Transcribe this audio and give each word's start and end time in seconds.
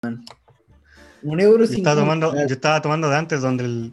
Un 0.00 1.40
euro 1.40 1.64
Yo 1.64 1.74
estaba 1.74 2.00
tomando, 2.00 2.32
yo 2.34 2.54
estaba 2.54 2.80
tomando 2.80 3.08
de 3.10 3.16
antes 3.16 3.40
donde 3.40 3.64
el 3.64 3.92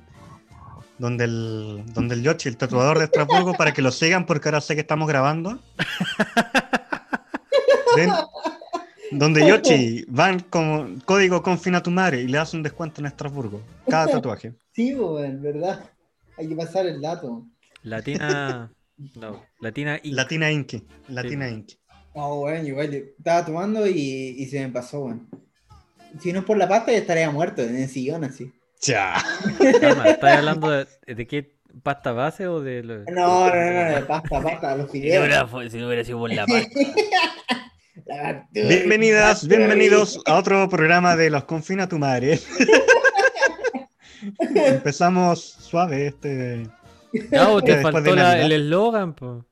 donde 1.00 1.24
el 1.26 1.84
donde 1.94 2.16
el 2.16 2.22
Yoshi, 2.22 2.48
el 2.48 2.58
tatuador 2.58 3.00
de 3.00 3.06
Estrasburgo, 3.06 3.54
para 3.54 3.74
que 3.74 3.82
lo 3.82 3.92
sigan 3.92 4.26
porque 4.26 4.48
ahora 4.48 4.62
sé 4.62 4.76
que 4.76 4.82
estamos 4.82 5.08
grabando. 5.08 5.60
¿Ven? 7.96 8.12
Donde 9.12 9.48
Yoshi 9.48 10.06
van 10.08 10.42
con 10.42 11.00
código 11.02 11.42
confina 11.42 11.82
tu 11.82 11.90
madre 11.90 12.22
y 12.22 12.28
le 12.28 12.38
das 12.38 12.54
un 12.54 12.62
descuento 12.62 13.02
en 13.02 13.08
Estrasburgo. 13.08 13.62
Cada 13.90 14.08
tatuaje. 14.08 14.54
Sí, 14.74 14.94
weón, 14.94 15.42
verdad. 15.42 15.90
Hay 16.38 16.48
que 16.48 16.56
pasar 16.56 16.86
el 16.86 17.02
dato. 17.02 17.46
Latina. 17.84 18.72
No, 19.16 19.44
Latina 19.60 20.00
Inc. 20.04 20.16
Latina 20.16 20.50
Inc. 20.50 20.74
Latina 21.10 21.50
Sí. 21.50 21.54
Inc. 21.54 21.70
No, 22.16 22.40
weón, 22.44 22.66
igual 22.66 22.92
yo 22.92 23.00
estaba 23.18 23.46
tomando 23.46 23.86
y, 23.86 24.36
y 24.38 24.46
se 24.46 24.66
me 24.66 24.72
pasó, 24.72 25.04
weón. 25.04 25.28
Si 26.20 26.32
no 26.34 26.40
es 26.40 26.46
por 26.46 26.58
la 26.58 26.68
pasta, 26.68 26.92
ya 26.92 26.98
estaría 27.00 27.30
muerto 27.32 27.62
en 27.62 27.76
el 27.78 27.90
sillón 27.90 28.24
así. 28.24 28.52
Ya. 28.82 29.16
¿Estás 29.60 30.38
hablando 30.38 30.70
de, 30.72 30.88
de 31.08 31.28
qué 31.28 31.56
pasta 31.84 32.12
base 32.12 32.48
o 32.48 32.62
de 32.62 32.84
lo... 32.84 33.00
No, 33.06 33.50
no, 33.50 33.56
no, 33.56 34.00
no, 34.00 34.08
pasta, 34.08 34.42
pasta, 34.42 34.76
los 34.78 34.92
Si 34.92 35.00
no 35.00 35.04
fideos. 35.04 35.72
si 35.72 35.78
no 35.78 35.88
hubiera 35.88 36.04
sido 36.04 36.20
por 36.20 36.32
la 36.34 36.46
pasta. 36.48 36.70
La 38.06 38.48
Bienvenidas, 38.52 39.48
bienvenidos 39.48 40.22
a 40.26 40.36
otro 40.36 40.70
programa 40.70 41.16
de 41.16 41.30
Los 41.30 41.46
Confina 41.46 41.88
tu 41.90 41.98
madre. 41.98 42.40
Empezamos 44.56 45.40
suave 45.42 46.08
este 46.08 46.68
No, 47.32 47.62
te 47.62 47.78
de 47.78 47.82
faltó 47.84 48.16
la- 48.16 48.40
el 48.42 48.52
eslogan, 48.52 49.14
pues. 49.14 49.44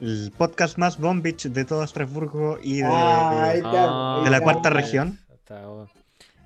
el 0.00 0.32
podcast 0.36 0.78
más 0.78 0.98
bombich 0.98 1.44
de 1.48 1.64
todo 1.64 1.82
Estrasburgo 1.84 2.58
y 2.62 2.76
de, 2.78 2.82
de- 2.84 2.90
Ah, 2.92 4.20
de 4.24 4.30
la 4.30 4.40
cuarta 4.40 4.70
región. 4.70 5.18
Está 5.46 5.64
bueno. 5.64 5.88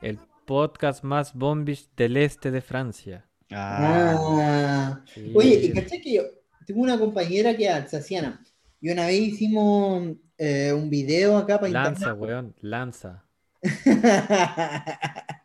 El 0.02 0.18
podcast 0.44 1.02
más 1.02 1.32
bombish 1.32 1.88
del 1.96 2.18
este 2.18 2.50
de 2.50 2.60
Francia. 2.60 3.26
Ah, 3.50 4.18
Ah. 4.20 5.00
Sí. 5.06 5.32
Oye, 5.34 5.54
y 5.54 5.72
caché 5.72 6.02
que 6.02 6.12
yo 6.16 6.22
tengo 6.66 6.82
una 6.82 6.98
compañera 6.98 7.56
que 7.56 7.64
es 7.64 7.70
alsaciana. 7.72 8.44
Y 8.78 8.90
una 8.90 9.06
vez 9.06 9.18
hicimos 9.20 10.06
eh, 10.36 10.74
un 10.74 10.90
video 10.90 11.38
acá 11.38 11.58
para 11.58 11.72
Lanza, 11.72 12.10
internet. 12.10 12.20
weón, 12.20 12.54
lanza. 12.60 13.24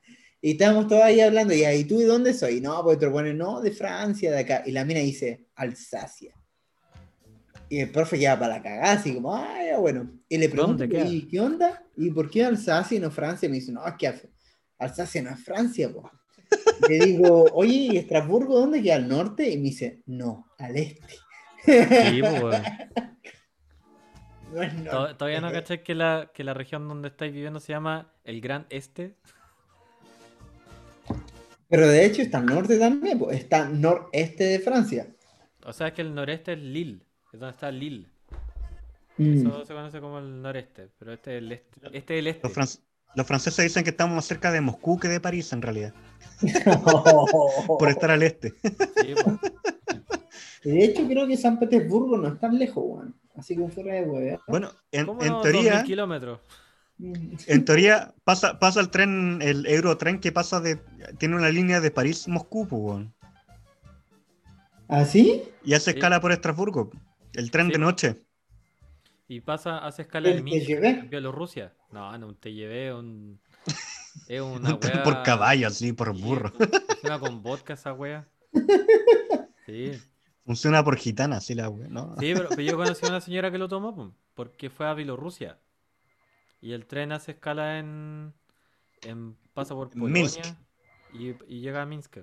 y 0.42 0.52
estábamos 0.52 0.90
todos 0.90 1.04
ahí 1.04 1.22
hablando. 1.22 1.54
Y 1.54 1.64
ahí, 1.64 1.86
¿tú 1.86 2.00
de 2.00 2.08
dónde 2.08 2.34
soy? 2.34 2.60
No, 2.60 2.84
pues 2.84 2.98
otro 2.98 3.10
pone, 3.14 3.34
no, 3.34 3.62
de 3.62 3.72
Francia, 3.72 4.32
de 4.32 4.40
acá. 4.40 4.64
Y 4.66 4.72
la 4.74 4.84
mina 4.84 5.00
dice, 5.00 5.46
Alsacia. 5.56 6.36
Y 7.70 7.80
el 7.80 7.92
profe 7.92 8.20
queda 8.20 8.38
para 8.38 8.58
la 8.58 8.64
cagada, 8.64 8.92
así 8.94 9.14
como, 9.16 9.36
ah, 9.36 9.58
ya 9.66 9.78
bueno. 9.80 10.12
Y 10.30 10.38
le 10.38 10.50
pregunto. 10.50 10.84
¿y 10.86 11.28
qué 11.28 11.40
onda? 11.40 11.84
¿Y 11.98 12.12
por 12.12 12.30
qué 12.30 12.46
Alsacia 12.46 12.98
y 12.98 13.00
no 13.00 13.10
Francia? 13.12 13.48
Y 13.48 13.50
me 13.50 13.56
dice, 13.56 13.72
no, 13.72 13.86
es 13.88 13.94
que 13.98 14.08
Al- 14.08 14.30
Alsacia 14.78 15.22
no 15.24 15.32
es 15.32 15.44
Francia, 15.44 15.90
po. 15.92 16.10
Le 16.88 17.00
digo, 17.06 17.46
oye, 17.54 17.74
¿y 17.74 17.98
Estrasburgo 17.98 18.60
dónde 18.60 18.82
queda? 18.84 18.96
¿Al 18.96 19.08
norte? 19.08 19.50
Y 19.50 19.58
me 19.58 19.64
dice, 19.64 20.04
no, 20.06 20.48
al 20.60 20.76
este. 20.78 21.16
Sí, 21.66 22.20
pues, 22.22 22.44
weón. 22.44 22.62
No 24.54 24.62
es 24.62 24.76
To- 24.76 24.84
norte. 24.84 25.14
¿Todavía 25.16 25.42
no 25.42 25.52
cachai 25.52 25.84
que 25.84 25.96
la, 25.96 26.32
que 26.34 26.44
la 26.44 26.54
región 26.54 26.88
donde 26.88 27.08
estáis 27.10 27.34
viviendo 27.34 27.60
se 27.60 27.74
llama 27.74 28.14
el 28.24 28.40
Gran 28.42 28.68
Este? 28.70 29.16
Pero 31.68 31.88
de 31.88 32.06
hecho 32.06 32.22
está 32.22 32.38
al 32.38 32.46
norte 32.46 32.78
también, 32.78 33.18
po. 33.20 33.32
está 33.32 33.68
noreste 33.68 34.44
de 34.46 34.60
Francia. 34.60 35.08
O 35.66 35.74
sea 35.74 35.94
que 35.94 36.04
el 36.04 36.14
noreste 36.14 36.54
es 36.54 36.60
Lille, 36.60 37.02
es 37.36 37.40
donde 37.40 37.54
está 37.54 37.72
Lille. 37.72 38.08
Mm. 39.18 39.38
Eso 39.48 39.66
se 39.66 39.74
conoce 39.74 40.02
como 40.02 40.20
el 40.20 40.42
noreste, 40.42 40.90
pero 41.00 41.14
este 41.14 41.38
es 41.38 41.44
el 41.44 41.52
este. 41.52 41.80
Este 41.94 42.14
es 42.16 42.20
el 42.20 42.28
este. 42.28 42.48
los, 42.48 42.58
fran- 42.58 42.80
los 43.16 43.28
franceses 43.28 43.64
dicen 43.64 43.84
que 43.84 43.92
estamos 43.92 44.16
más 44.16 44.26
cerca 44.26 44.52
de 44.52 44.60
Moscú 44.62 45.00
que 45.00 45.08
de 45.08 45.20
París 45.22 45.54
en 45.54 45.62
realidad, 45.62 45.94
por 47.80 47.88
estar 47.90 48.12
al 48.12 48.24
este. 48.24 48.54
Sí, 50.62 50.70
de 50.70 50.84
hecho 50.86 51.06
creo 51.08 51.28
que 51.28 51.38
San 51.38 51.60
Petersburgo 51.60 52.18
no 52.18 52.28
es 52.28 52.40
tan 52.40 52.58
lejos, 52.58 52.84
weón. 52.86 53.16
Así 53.38 53.56
como 53.56 53.70
fuera 53.70 53.94
de 53.94 54.02
hueve. 54.04 54.40
Bueno, 54.48 54.72
en, 54.92 55.06
¿Cómo 55.06 55.22
en 55.22 55.28
no? 55.30 55.42
teoría, 55.42 55.72
2000 55.74 55.84
kilómetros. 55.86 56.40
en 57.48 57.66
teoría 57.66 58.14
pasa, 58.24 58.60
pasa 58.60 58.80
el 58.80 58.90
tren, 58.90 59.40
el 59.42 59.66
Eurotren 59.68 60.20
que 60.20 60.32
pasa 60.32 60.60
de, 60.62 60.78
tiene 61.20 61.36
una 61.36 61.50
línea 61.50 61.80
de 61.82 61.92
París-Moscú, 61.92 62.64
weón. 62.70 63.14
¿Ah, 64.88 65.04
sí? 65.06 65.44
y 65.64 65.74
hace 65.74 65.92
Sí. 65.92 65.98
escala 65.98 66.20
por 66.22 66.32
Estrasburgo. 66.32 66.92
El 67.36 67.52
tren 67.52 67.68
Sí. 67.68 67.74
de 67.74 67.80
noche. 67.80 68.26
Y 69.28 69.42
pasa, 69.42 69.80
hace 69.80 70.04
escala 70.04 70.30
¿El 70.30 70.38
en 70.40 70.44
Minsk, 70.44 70.70
en 70.70 71.10
Bielorrusia. 71.10 71.74
No, 71.92 72.16
no, 72.18 72.28
un 72.28 72.36
TGV, 72.36 72.96
un... 72.98 73.40
es 74.28 74.42
una 74.42 74.76
Un 74.76 74.80
wea... 74.84 75.04
por 75.04 75.24
caballo, 75.24 75.68
así, 75.68 75.94
por 75.94 76.16
Sí, 76.16 76.22
burro. 76.22 76.52
Funciona 76.90 77.20
con 77.20 77.42
vodka 77.42 77.74
esa 77.74 77.94
wea. 77.94 78.28
Sí, 79.66 79.92
Funciona 80.46 80.84
por 80.84 80.96
gitana, 80.98 81.38
así 81.38 81.56
la 81.56 81.70
wea, 81.70 81.88
¿no? 81.90 82.16
sí 82.20 82.34
pero, 82.36 82.50
pero 82.50 82.62
yo 82.62 82.78
conocí 82.78 83.04
a 83.06 83.10
una 83.10 83.20
señora 83.22 83.50
que 83.52 83.58
lo 83.58 83.68
tomó 83.68 84.14
porque 84.36 84.70
fue 84.70 84.88
a 84.88 84.94
Bielorrusia. 84.94 85.58
Y 86.62 86.74
el 86.74 86.86
tren 86.86 87.12
hace 87.12 87.32
escala 87.32 87.80
en... 87.80 88.34
en 89.02 89.36
pasa 89.56 89.74
por 89.74 89.90
Polonia 89.90 90.22
Minsk. 90.22 90.46
y, 91.14 91.30
y 91.48 91.62
llega 91.62 91.82
a 91.82 91.86
Minsk. 91.88 92.18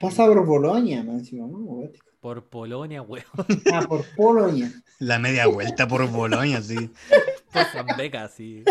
Pasa 0.00 0.24
por 0.26 0.44
Bolonia, 0.46 1.04
más 1.04 1.18
encima, 1.18 1.46
¿no? 1.46 1.82
Por 2.20 2.44
Polonia, 2.48 3.02
weón. 3.02 3.24
Ah, 3.72 3.84
por 3.86 4.04
Polonia. 4.16 4.72
La 4.98 5.18
media 5.18 5.46
vuelta 5.46 5.86
por 5.86 6.06
Bolonia, 6.08 6.58
así. 6.58 6.90
Por 7.52 7.64
Zambeca, 7.64 8.28
sí. 8.28 8.62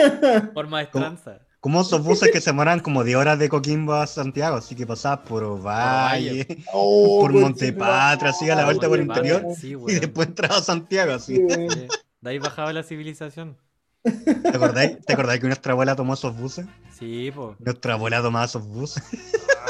Por 0.53 0.68
maestranza. 0.68 1.41
Como 1.59 1.81
esos 1.81 2.01
buses 2.01 2.31
que 2.31 2.39
se 2.39 2.51
demoran 2.51 2.79
como 2.79 3.03
10 3.03 3.18
horas 3.18 3.38
de 3.38 3.50
Coquimbo 3.50 3.94
a 3.94 4.07
Santiago, 4.07 4.56
así 4.56 4.73
que 4.73 4.88
pasabas 4.88 5.28
por 5.28 5.62
Valle, 5.62 6.47
Oh, 6.73 7.19
por 7.19 7.34
conche 7.34 7.73
Montepatria, 7.73 8.29
así 8.31 8.50
a 8.50 8.56
la 8.56 8.63
vuelta 8.63 8.88
por 8.88 9.03
madre. 9.06 9.28
interior, 9.28 9.53
Sí, 9.53 9.75
y 9.88 9.95
después 10.00 10.29
entraba 10.29 10.57
a 10.59 10.62
Santiago, 10.62 11.12
así. 11.13 11.35
Sí. 11.35 11.68
Sí. 11.69 11.88
De 12.22 12.29
ahí 12.29 12.39
bajaba 12.39 12.72
la 12.72 12.84
civilización. 12.84 13.57
¿Te 14.03 14.47
acordáis? 14.56 14.97
¿Te 15.06 15.12
acordáis 15.12 15.41
que 15.41 15.47
nuestra 15.47 15.73
abuela 15.73 15.94
tomó 15.97 16.13
esos 16.13 16.38
buses? 16.38 16.66
Sí, 16.97 17.31
po. 17.35 17.57
Nuestra 17.59 17.95
abuela 17.95 18.22
tomaba 18.22 18.45
esos 18.45 18.66
buses. 18.66 19.03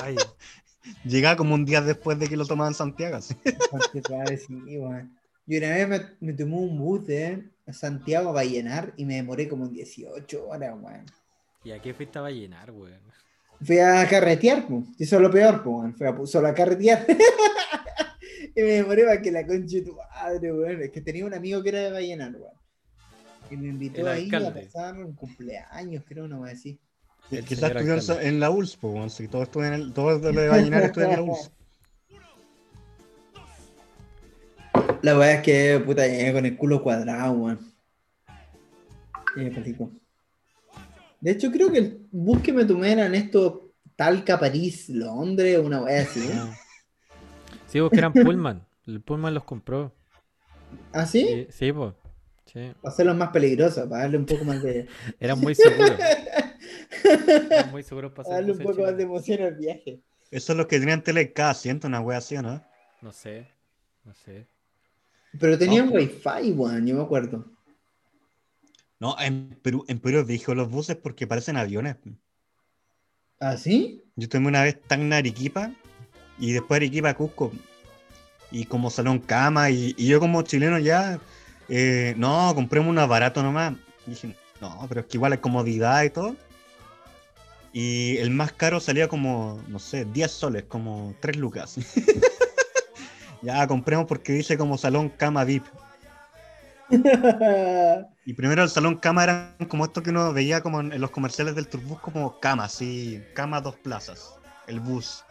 Ay, 0.03 0.15
Llegaba 1.03 1.35
como 1.35 1.55
un 1.55 1.65
día 1.65 1.81
después 1.81 2.17
de 2.19 2.27
que 2.27 2.37
lo 2.37 2.45
tomaban 2.45 2.71
en 2.71 2.77
Santiago, 2.77 3.21
sí. 3.21 3.35
Yo 5.45 5.57
una 5.57 5.69
vez 5.69 5.89
me, 5.89 6.01
me 6.19 6.33
tomé 6.33 6.55
un 6.55 6.77
bus 6.77 7.07
de 7.07 7.49
Santiago 7.71 8.37
a 8.37 8.43
llenar 8.43 8.93
y 8.97 9.05
me 9.05 9.15
demoré 9.15 9.47
como 9.47 9.67
18 9.67 10.47
horas, 10.47 10.75
weón. 10.79 11.05
¿y 11.63 11.71
a 11.71 11.81
qué 11.81 11.93
fuiste 11.93 12.19
a 12.19 12.29
llenar, 12.29 12.71
weón? 12.71 13.01
Fui 13.61 13.79
a 13.79 14.07
carretear, 14.07 14.67
pues. 14.67 14.85
Eso 14.97 15.17
es 15.17 15.21
lo 15.21 15.31
peor, 15.31 15.63
pues, 15.63 15.75
weón. 15.75 15.95
Fui 15.95 16.07
a, 16.07 16.25
solo 16.25 16.47
a 16.47 16.53
carretear. 16.53 17.05
y 18.55 18.61
me 18.61 18.67
demoré 18.67 19.03
para 19.03 19.21
que 19.21 19.31
la 19.31 19.45
conche 19.45 19.81
tu 19.81 19.95
madre, 19.95 20.53
weón. 20.53 20.81
Es 20.83 20.91
que 20.91 21.01
tenía 21.01 21.25
un 21.25 21.33
amigo 21.33 21.61
que 21.61 21.69
era 21.69 21.79
de 21.79 21.91
Vallenar, 21.91 22.31
weón. 22.35 22.53
Y 23.51 23.57
me 23.57 23.69
invitó 23.69 24.07
ahí 24.07 24.29
a 24.33 24.53
pasar 24.53 25.03
un 25.03 25.13
cumpleaños, 25.13 26.03
creo, 26.07 26.27
no 26.27 26.39
voy 26.39 26.49
a 26.49 26.53
decir. 26.53 26.79
El 27.31 27.45
Quizás 27.45 27.71
señor 27.71 27.97
estudió 27.99 28.21
en, 28.21 28.39
la 28.39 28.49
ULS, 28.49 28.77
pues, 28.77 28.93
bueno, 28.93 29.09
si 29.09 29.27
todos 29.27 29.43
estudian 29.43 29.73
en 29.73 29.81
el, 29.81 29.93
todos 29.93 30.21
de 30.21 30.33
lo 30.33 30.41
de 30.41 30.47
Vallenar 30.47 30.83
estudian 30.83 31.11
en 31.11 31.15
la 31.17 31.23
ULS. 31.23 31.51
La 35.01 35.17
weá 35.17 35.35
es 35.35 35.41
que, 35.41 35.81
puta, 35.85 36.07
llegué 36.07 36.33
con 36.33 36.45
el 36.45 36.57
culo 36.57 36.81
cuadrado, 36.83 37.31
weón. 37.33 37.73
De 41.21 41.31
hecho, 41.31 41.51
creo 41.51 41.71
que 41.71 41.77
el 41.77 42.07
bus 42.11 42.41
que 42.41 42.51
me 42.51 42.65
tomé 42.65 42.93
era 42.93 43.05
en 43.05 43.15
esto 43.15 43.71
Talca, 43.95 44.39
París, 44.39 44.89
Londres, 44.89 45.59
una 45.59 45.81
weá 45.81 46.01
así. 46.01 46.21
¿eh? 46.21 46.53
Sí, 47.67 47.79
porque 47.79 47.97
eran 47.97 48.13
Pullman. 48.13 48.65
El 48.87 49.01
Pullman 49.01 49.33
los 49.33 49.43
compró. 49.43 49.93
¿Ah, 50.91 51.05
sí? 51.05 51.25
Sí, 51.27 51.47
sí, 51.49 51.73
po. 51.73 51.95
Sí. 52.45 52.71
Para 52.81 52.93
hacerlos 52.93 53.15
más 53.15 53.29
peligrosos, 53.29 53.87
para 53.87 54.01
darle 54.03 54.17
un 54.17 54.25
poco 54.25 54.43
más 54.43 54.61
de. 54.63 54.87
Eran 55.19 55.39
muy 55.39 55.53
seguros. 55.53 55.91
Eran 57.03 57.71
muy 57.71 57.83
seguros 57.83 58.11
para 58.11 58.23
para 58.23 58.37
hacer 58.37 58.47
darle 58.47 58.51
un 58.51 58.67
poco 58.67 58.81
más 58.81 58.97
de 58.97 59.03
emoción 59.03 59.41
al 59.43 59.55
viaje. 59.55 60.01
Esos 60.31 60.45
son 60.45 60.57
los 60.57 60.67
que 60.67 60.79
tenían 60.79 61.03
tele 61.03 61.21
en 61.21 61.33
cada 61.33 61.51
asiento, 61.51 61.87
una 61.87 62.01
wea 62.01 62.17
así, 62.17 62.35
¿o 62.37 62.41
no? 62.41 62.63
No 63.01 63.11
sé. 63.11 63.47
No 64.03 64.13
sé. 64.13 64.47
Pero 65.39 65.57
tenían 65.57 65.87
No, 65.87 65.93
wifi, 65.93 66.51
weón, 66.51 66.85
yo 66.85 66.95
me 66.95 67.03
acuerdo. 67.03 67.45
No, 68.99 69.15
en 69.19 69.57
Perú, 69.61 69.85
en 69.87 69.99
Perú 69.99 70.23
dijo 70.25 70.53
los 70.55 70.69
buses 70.69 70.95
porque 70.97 71.27
parecen 71.27 71.57
aviones. 71.57 71.95
¿Ah, 73.39 73.55
sí? 73.55 74.03
Yo 74.15 74.27
tomé 74.27 74.47
una 74.47 74.63
vez 74.63 74.81
Tacna 74.81 75.17
Arequipa 75.17 75.71
y 76.37 76.51
después 76.51 76.77
Arequipa 76.77 77.09
a 77.09 77.13
Cusco. 77.13 77.51
Y 78.51 78.65
como 78.65 78.89
salón 78.89 79.19
cama, 79.19 79.69
y, 79.69 79.93
y 79.97 80.07
yo 80.07 80.19
como 80.19 80.41
chileno 80.41 80.79
ya, 80.79 81.19
eh, 81.69 82.15
no, 82.17 82.51
compremos 82.55 82.89
uno 82.89 83.07
barato 83.07 83.43
nomás. 83.43 83.73
Y 84.05 84.11
dije, 84.11 84.35
no, 84.59 84.85
pero 84.89 85.01
es 85.01 85.07
que 85.07 85.17
igual 85.17 85.33
hay 85.33 85.37
comodidad 85.37 86.03
y 86.03 86.09
todo. 86.09 86.35
Y 87.71 88.17
el 88.17 88.31
más 88.31 88.51
caro 88.53 88.79
salía 88.79 89.07
como, 89.07 89.61
no 89.67 89.79
sé, 89.79 90.05
10 90.05 90.31
soles, 90.31 90.63
como 90.63 91.13
3 91.19 91.37
lucas. 91.37 91.75
ya, 93.41 93.67
compremos 93.67 94.07
porque 94.07 94.33
dice 94.33 94.57
como 94.57 94.77
salón 94.77 95.09
cama 95.09 95.43
VIP. 95.43 95.65
Y 98.25 98.33
primero 98.33 98.61
el 98.61 98.69
salón 98.69 98.97
cama 98.97 99.23
eran 99.23 99.55
como 99.69 99.85
esto 99.85 100.03
que 100.03 100.11
uno 100.11 100.31
veía 100.33 100.61
como 100.61 100.81
en, 100.81 101.01
los 101.01 101.09
comerciales 101.09 101.55
del 101.55 101.67
Turbus, 101.67 101.99
como 101.99 102.39
cama, 102.39 102.65
así, 102.65 103.23
cama 103.33 103.59
dos 103.59 103.75
plazas, 103.77 104.35
el 104.67 104.79
bus. 104.79 105.23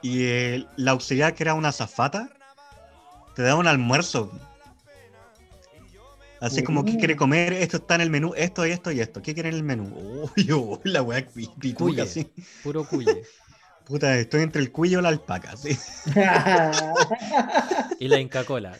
Y 0.00 0.22
eh, 0.22 0.66
la 0.76 0.92
auxiliar, 0.92 1.34
que 1.34 1.42
era 1.42 1.54
una 1.54 1.70
azafata, 1.70 2.30
te 3.34 3.42
daba 3.42 3.58
un 3.58 3.66
almuerzo. 3.66 4.30
Así 6.40 6.62
como, 6.62 6.84
¿qué 6.84 6.92
Uh. 6.92 6.98
quiere 6.98 7.16
comer? 7.16 7.52
Esto 7.52 7.78
está 7.78 7.96
en 7.96 8.00
el 8.02 8.10
menú, 8.10 8.32
esto 8.36 8.64
y 8.66 8.70
esto 8.70 8.92
y 8.92 9.00
esto. 9.00 9.20
¿Qué 9.22 9.34
quiere 9.34 9.48
en 9.48 9.56
el 9.56 9.62
menú? 9.64 10.30
Uy, 10.36 10.52
uy, 10.52 10.78
la 10.84 11.02
weá 11.02 11.26
pi- 11.26 11.50
picuya, 11.58 11.76
Cuye. 11.76 12.02
así. 12.02 12.30
Puro 12.62 12.84
cuye. 12.84 13.22
Puta, 13.84 14.16
estoy 14.18 14.42
entre 14.42 14.60
el 14.60 14.70
cuello 14.70 14.98
y 14.98 15.02
la 15.02 15.08
alpaca, 15.08 15.56
sí. 15.56 15.76
Y 17.98 18.08
la 18.08 18.20
Inca 18.20 18.44
Cola. 18.44 18.76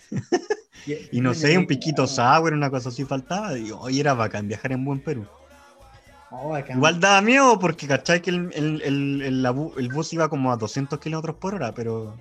Y 1.13 1.21
no 1.21 1.35
sé, 1.35 1.57
un 1.59 1.67
piquito 1.67 2.07
sour, 2.07 2.53
una 2.53 2.71
cosa 2.71 2.91
así 2.91 3.05
faltaba. 3.05 3.57
Y 3.59 3.71
oye, 3.73 4.01
era 4.01 4.15
bacán 4.15 4.49
viajar 4.49 4.73
en 4.73 4.85
buen 4.85 5.01
Perú. 5.01 5.27
Oh. 6.31 6.57
Igual 6.59 7.01
daba 7.01 7.23
miedo 7.23 7.59
porque, 7.59 7.87
¿cachai? 7.87 8.21
Que 8.21 8.31
el, 8.31 8.51
el- 8.55 8.83
el- 8.83 9.47
el 9.79 9.89
bus 9.89 10.13
iba 10.13 10.29
como 10.29 10.53
a 10.53 10.57
200 10.57 10.99
kilómetros 10.99 11.37
por 11.37 11.55
hora, 11.55 11.73
pero, 11.73 12.19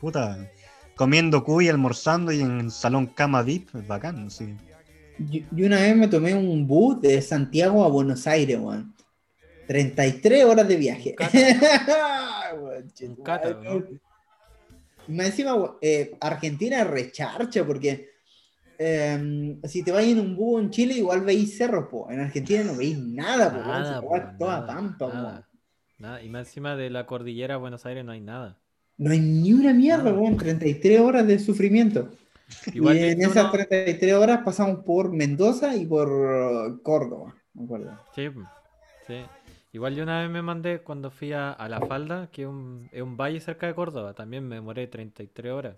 puta, 0.00 0.50
comiendo 0.96 1.44
cuy, 1.44 1.68
almorzando 1.68 2.32
y 2.32 2.40
en 2.40 2.68
salón 2.70 3.06
cama 3.06 3.42
VIP, 3.42 3.72
es 3.76 3.86
bacán, 3.86 4.28
sí. 4.30 4.56
Yo, 5.18 5.40
yo 5.50 5.66
una 5.66 5.80
vez 5.80 5.96
me 5.96 6.08
tomé 6.08 6.34
un 6.34 6.66
bus 6.66 7.00
de 7.00 7.20
Santiago 7.22 7.84
a 7.84 7.88
Buenos 7.88 8.26
Aires, 8.26 8.58
weón. 8.58 8.94
33 9.66 10.44
horas 10.44 10.68
de 10.68 10.76
viaje. 10.76 11.14
Cata, 11.14 11.38
más 15.08 15.26
encima, 15.26 15.76
eh, 15.80 16.16
Argentina 16.20 16.84
recharcha 16.84 17.64
porque 17.64 18.10
eh, 18.78 19.56
si 19.64 19.82
te 19.82 19.92
vas 19.92 20.04
en 20.04 20.20
un 20.20 20.36
bus 20.36 20.62
en 20.62 20.70
Chile, 20.70 20.94
igual 20.94 21.22
veis 21.22 21.56
cerros, 21.56 21.86
po. 21.90 22.10
En 22.10 22.20
Argentina 22.20 22.64
no 22.64 22.76
veis 22.76 22.98
nada, 22.98 23.50
po. 23.50 23.58
Nada, 23.58 24.00
po, 24.00 24.20
toda 24.38 24.66
pampa, 24.66 25.08
nada, 25.08 25.22
weón. 25.22 25.44
nada. 25.98 26.22
Y 26.22 26.28
más 26.28 26.48
encima 26.48 26.76
de 26.76 26.90
la 26.90 27.06
cordillera 27.06 27.54
de 27.54 27.60
Buenos 27.60 27.86
Aires 27.86 28.04
no 28.04 28.12
hay 28.12 28.20
nada. 28.20 28.58
No 28.96 29.10
hay 29.10 29.20
ni 29.20 29.52
una 29.52 29.72
mierda, 29.72 30.12
weón. 30.12 30.36
33 30.36 31.00
horas 31.00 31.26
de 31.26 31.38
sufrimiento. 31.38 32.10
Igual 32.72 32.96
y 32.98 33.04
en 33.04 33.22
esas 33.22 33.44
uno- 33.44 33.50
33 33.52 34.14
horas 34.14 34.40
pasamos 34.44 34.84
por 34.84 35.12
Mendoza 35.12 35.74
y 35.76 35.86
por 35.86 36.82
Córdoba, 36.82 37.34
me 37.54 37.64
acuerdo. 37.64 37.98
Sí, 38.14 38.30
po, 38.30 38.40
sí. 39.06 39.22
Igual 39.72 39.96
yo 39.96 40.04
una 40.04 40.20
vez 40.20 40.30
me 40.30 40.40
mandé 40.40 40.80
cuando 40.82 41.10
fui 41.10 41.32
a, 41.32 41.50
a 41.50 41.68
La 41.68 41.80
Falda, 41.80 42.28
que 42.30 42.42
es 42.42 42.48
un, 42.48 42.88
es 42.92 43.02
un 43.02 43.16
valle 43.16 43.40
cerca 43.40 43.66
de 43.66 43.74
Córdoba. 43.74 44.14
También 44.14 44.46
me 44.46 44.54
demoré 44.54 44.86
33 44.86 45.52
horas. 45.52 45.76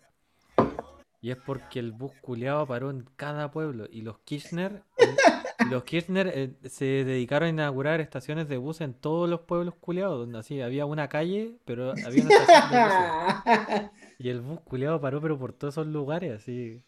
Y 1.23 1.31
es 1.31 1.39
porque 1.39 1.79
el 1.79 1.93
bus 1.93 2.13
culeado 2.21 2.67
paró 2.67 2.91
en 2.91 3.07
cada 3.17 3.51
pueblo. 3.51 3.87
Y 3.91 4.03
los 4.03 4.19
Kirchner, 4.19 4.83
el- 4.99 5.17
los 5.71 5.83
Kirchner 5.85 6.31
eh, 6.35 6.53
se 6.69 6.85
dedicaron 6.85 7.47
a 7.47 7.51
inaugurar 7.51 8.01
estaciones 8.03 8.49
de 8.49 8.59
bus 8.59 8.83
en 8.83 8.93
todos 8.93 9.31
los 9.31 9.41
pueblos 9.41 9.75
culeados. 9.81 10.19
Donde 10.21 10.39
así 10.41 10.61
había 10.61 10.85
una 10.85 11.09
calle, 11.09 11.57
pero 11.65 11.93
había 12.05 12.23
una 12.23 12.35
estación 12.35 12.71
de 12.71 12.79
buses. 12.85 13.91
Y 14.19 14.31
el 14.31 14.41
bus 14.41 14.61
culeado 14.61 15.01
paró, 15.01 15.21
pero 15.21 15.39
por 15.39 15.53
todos 15.53 15.75
esos 15.75 15.87
lugares, 15.87 16.43
así. 16.43 16.83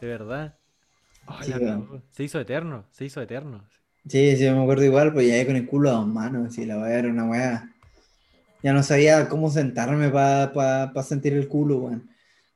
De 0.00 0.06
verdad. 0.06 0.58
Sí, 1.42 1.50
la. 1.50 1.82
Se 2.10 2.24
hizo 2.24 2.40
eterno, 2.40 2.86
se 2.90 3.04
hizo 3.04 3.20
eterno. 3.20 3.64
Sí, 4.08 4.36
sí, 4.36 4.44
me 4.44 4.62
acuerdo 4.62 4.84
igual, 4.84 5.12
pues 5.12 5.26
ya 5.26 5.44
con 5.44 5.56
el 5.56 5.66
culo 5.66 5.90
a 5.90 5.94
dos 5.94 6.06
manos, 6.06 6.46
así, 6.48 6.64
la 6.64 6.78
weá 6.78 6.98
era 6.98 7.08
una 7.08 7.24
weá. 7.24 7.72
Ya 8.62 8.72
no 8.72 8.82
sabía 8.82 9.28
cómo 9.28 9.50
sentarme 9.50 10.10
para 10.10 11.02
sentir 11.02 11.32
el 11.34 11.48
culo, 11.48 11.78
weón. 11.78 12.10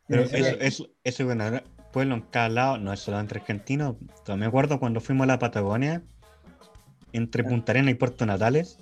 Pero 0.06 0.22
eso, 0.22 0.56
eso, 0.60 0.90
eso, 1.04 1.24
bueno, 1.24 1.60
pueblo 1.92 2.14
en 2.14 2.22
cada 2.22 2.48
lado, 2.48 2.78
no 2.78 2.92
es 2.92 3.00
solamente 3.00 3.38
argentino. 3.38 3.98
Todavía 4.24 4.42
me 4.42 4.46
acuerdo 4.46 4.78
cuando 4.78 5.00
fuimos 5.00 5.24
a 5.24 5.28
la 5.28 5.38
Patagonia, 5.38 6.02
entre 7.12 7.44
Punta 7.44 7.72
Arenas 7.72 7.92
y 7.92 7.94
Puerto 7.94 8.26
Natales. 8.26 8.78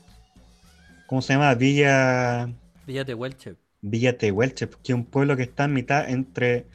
¿Cómo 1.07 1.23
se 1.23 1.33
llama? 1.33 1.55
Villa, 1.55 2.51
Villa 2.87 3.05
Tehuelche. 3.05 3.57
Villa 3.81 4.17
Tehuelche, 4.19 4.69
que 4.69 4.93
es 4.93 4.95
un 4.95 5.05
pueblo 5.05 5.37
que 5.37 5.45
está 5.45 5.65
en 5.65 5.75
mitad 5.75 6.09
entre, 6.11 6.67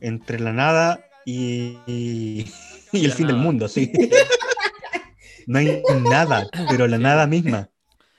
entre 0.00 0.40
la 0.40 0.52
nada 0.52 1.04
y, 1.24 1.78
y, 1.86 2.46
y 2.92 3.04
el 3.04 3.12
fin 3.12 3.26
del 3.28 3.36
mundo, 3.36 3.68
sí. 3.68 3.92
No 5.46 5.58
hay 5.58 5.82
nada, 6.08 6.46
pero 6.70 6.86
la 6.86 6.98
nada 6.98 7.26
misma. 7.26 7.68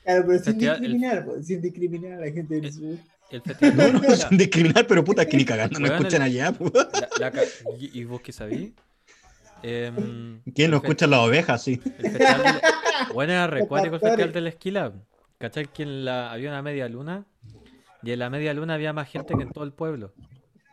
Claro, 0.03 0.23
pero 0.27 0.39
sin 0.39 0.43
Festival- 0.55 0.75
el- 0.75 0.81
discriminar, 0.81 1.25
pues, 1.25 1.47
sin 1.47 1.61
discriminar 1.61 2.11
a 2.13 2.25
la 2.25 2.31
gente 2.31 2.55
del 2.55 2.65
El- 2.65 2.73
sur. 2.73 2.97
El 3.31 3.41
festival 3.41 3.77
No, 3.93 3.99
de 4.01 4.07
no, 4.09 4.15
sin 4.17 4.37
discriminar, 4.37 4.85
pero 4.87 5.03
puta, 5.05 5.25
que 5.25 5.37
ni 5.37 5.45
cagando 5.45 5.79
no 5.79 5.85
Weón, 5.87 5.99
escuchan 5.99 6.21
el- 6.23 6.27
allá. 6.27 6.51
pu. 6.51 6.69
la- 7.19 7.31
y, 7.79 7.97
y 8.01 8.03
vos 8.03 8.19
qué 8.21 8.33
sabí? 8.33 8.73
Em, 9.61 10.41
¿Quién 10.53 10.71
fe- 10.71 10.77
escucha 10.77 11.07
las 11.07 11.19
ovejas? 11.21 11.63
Sí. 11.63 11.79
El 11.99 12.11
festival 12.11 12.43
del- 12.43 13.13
Bueno, 13.13 13.45
el 13.45 13.89
festival 13.99 14.33
de 14.33 14.41
la 14.41 14.49
esquila. 14.49 14.93
¿Cachai? 15.37 15.67
Que 15.71 15.83
en 15.83 16.03
la... 16.05 16.29
había 16.31 16.49
una 16.49 16.61
media 16.61 16.89
luna. 16.89 17.25
Y 18.03 18.11
en 18.11 18.19
la 18.19 18.29
media 18.29 18.53
luna 18.53 18.73
había 18.73 18.94
más 18.94 19.09
gente 19.09 19.33
que 19.35 19.44
en 19.44 19.51
todo 19.51 19.63
el 19.63 19.73
pueblo. 19.73 20.13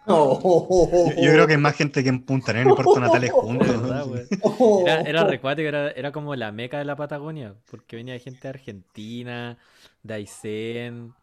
Oh, 0.06 0.88
Yo, 1.16 1.22
yo 1.22 1.32
creo 1.32 1.46
que 1.46 1.52
hay 1.52 1.58
más 1.60 1.76
gente 1.76 2.02
que 2.02 2.08
en 2.08 2.24
Punta 2.24 2.50
Arenas 2.50 2.72
y 2.72 2.76
Puerto 2.76 3.00
Natales 3.00 3.30
juntos. 3.30 3.68
verdad, 3.82 4.06
oh, 4.42 4.82
Era, 4.86 5.02
era 5.02 5.24
recuático, 5.24 5.68
era, 5.68 5.90
era 5.90 6.10
como 6.10 6.34
la 6.34 6.52
meca 6.52 6.78
de 6.78 6.84
la 6.84 6.96
Patagonia. 6.96 7.54
Porque 7.70 7.96
venía 7.96 8.18
gente 8.18 8.40
de 8.42 8.48
Argentina, 8.48 9.58
de 10.02 10.14
Aysén, 10.14 11.14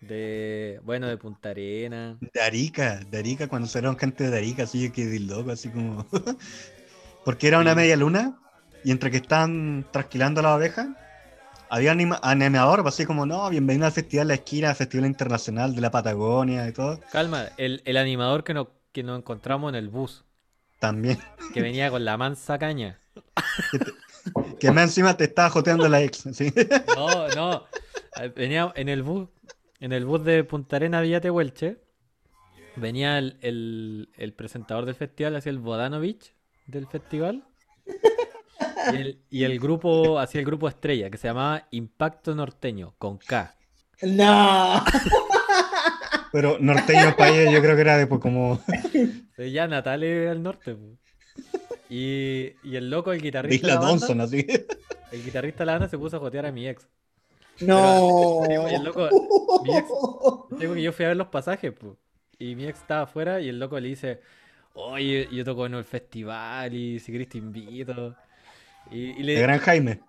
de. 0.00 0.80
Bueno, 0.84 1.08
de 1.08 1.16
Punta 1.16 1.50
Arena. 1.50 2.18
De 2.20 2.40
Arica, 2.40 3.00
de 3.10 3.18
Arica, 3.18 3.48
cuando 3.48 3.68
salieron 3.68 3.98
gente 3.98 4.30
de 4.30 4.36
Arica, 4.36 4.64
así 4.64 4.86
yo 4.86 4.92
quedé 4.92 5.18
loco, 5.18 5.50
así 5.50 5.70
como. 5.70 6.06
Porque 7.24 7.48
era 7.48 7.58
una 7.58 7.74
media 7.74 7.96
luna, 7.96 8.38
y 8.84 8.92
entre 8.92 9.10
que 9.10 9.16
estaban 9.16 9.84
trasquilando 9.90 10.40
a 10.40 10.42
las 10.44 10.56
ovejas, 10.56 10.88
había 11.68 11.92
anima- 11.92 12.20
animador, 12.22 12.82
pues, 12.82 12.94
así 12.94 13.04
como, 13.06 13.26
no, 13.26 13.48
bienvenido 13.50 13.86
al 13.86 13.92
Festival 13.92 14.28
La 14.28 14.34
Esquina, 14.34 14.74
Festival 14.74 15.06
Internacional 15.06 15.74
de 15.74 15.80
la 15.80 15.90
Patagonia 15.90 16.68
y 16.68 16.72
todo. 16.72 17.00
Calma, 17.12 17.46
el, 17.56 17.82
el 17.84 17.96
animador 17.96 18.44
que 18.44 18.54
nos, 18.54 18.68
que 18.92 19.02
nos 19.02 19.18
encontramos 19.18 19.70
en 19.70 19.74
el 19.76 19.88
bus, 19.88 20.24
También. 20.78 21.18
que 21.54 21.60
venía 21.62 21.90
con 21.90 22.04
la 22.04 22.16
mansa 22.16 22.58
caña. 22.58 22.98
Que 24.58 24.70
más 24.72 24.84
encima 24.84 25.16
te 25.16 25.24
estaba 25.24 25.50
joteando 25.50 25.88
la 25.88 26.02
ex, 26.02 26.24
¿sí? 26.32 26.52
No, 26.96 27.28
no. 27.28 27.64
Venía 28.34 28.72
en 28.74 28.88
el 28.88 29.02
bus, 29.02 29.28
en 29.80 29.92
el 29.92 30.04
bus 30.04 30.24
de 30.24 30.42
Punta 30.44 30.76
Arena 30.76 31.00
Villa 31.00 31.20
Tehuelche. 31.20 31.78
Venía 32.76 33.18
el, 33.18 33.38
el- 33.40 34.08
el 34.16 34.32
presentador 34.32 34.84
del 34.84 34.94
festival, 34.94 35.36
hacia 35.36 35.50
el 35.50 35.58
Bodanovich 35.58 36.34
del 36.66 36.86
festival. 36.86 37.44
Y 38.92 38.96
el, 38.96 39.18
y 39.30 39.44
el 39.44 39.58
grupo, 39.58 40.18
hacía 40.18 40.40
el 40.40 40.46
grupo 40.46 40.68
estrella, 40.68 41.10
que 41.10 41.18
se 41.18 41.28
llamaba 41.28 41.66
Impacto 41.70 42.34
Norteño, 42.34 42.94
con 42.98 43.18
K. 43.18 43.54
No. 44.02 44.82
Pero 46.32 46.58
norteño 46.60 47.16
para 47.16 47.30
ella 47.34 47.50
yo 47.50 47.60
creo 47.62 47.74
que 47.76 47.80
era 47.80 47.96
de 47.96 48.06
pues, 48.06 48.20
como 48.20 48.60
Ya 49.38 49.66
Natale 49.66 50.28
al 50.28 50.42
norte. 50.42 50.76
Y, 51.88 52.52
y 52.62 52.76
el 52.76 52.90
loco, 52.90 53.12
el 53.12 53.22
guitarrista. 53.22 53.66
de 53.68 53.74
la 53.74 53.80
banda, 53.80 54.24
así. 54.24 54.46
el 55.12 55.24
guitarrista 55.24 55.60
de 55.60 55.66
la 55.66 55.72
banda 55.72 55.88
se 55.88 55.96
puso 55.98 56.16
a 56.16 56.20
jotear 56.20 56.46
a 56.46 56.52
mi 56.52 56.68
ex. 56.68 56.86
No. 57.60 58.40
Pero- 58.46 58.70
y 58.70 58.74
el 58.74 58.82
loco- 58.84 59.08
mi 59.64 59.76
ex- 59.76 60.58
Digo 60.60 60.74
que 60.74 60.82
yo 60.82 60.92
fui 60.92 61.04
a 61.04 61.08
ver 61.08 61.16
los 61.16 61.28
pasajes, 61.28 61.72
y 62.38 62.54
mi 62.54 62.66
ex 62.66 62.80
estaba 62.80 63.02
afuera 63.02 63.40
y 63.40 63.48
el 63.48 63.58
loco 63.58 63.78
le 63.80 63.88
dice, 63.88 64.20
oye, 64.74 65.28
yo 65.32 65.44
toco 65.44 65.64
en 65.64 65.74
el 65.74 65.84
festival 65.84 66.74
y 66.74 66.98
si 67.00 67.12
querés 67.12 67.28
te 67.30 67.38
invito. 67.38 68.14
Y, 68.90 68.98
y 69.20 69.22
le... 69.22 69.34
De 69.34 69.42
Gran 69.42 69.58
Jaime. 69.60 70.00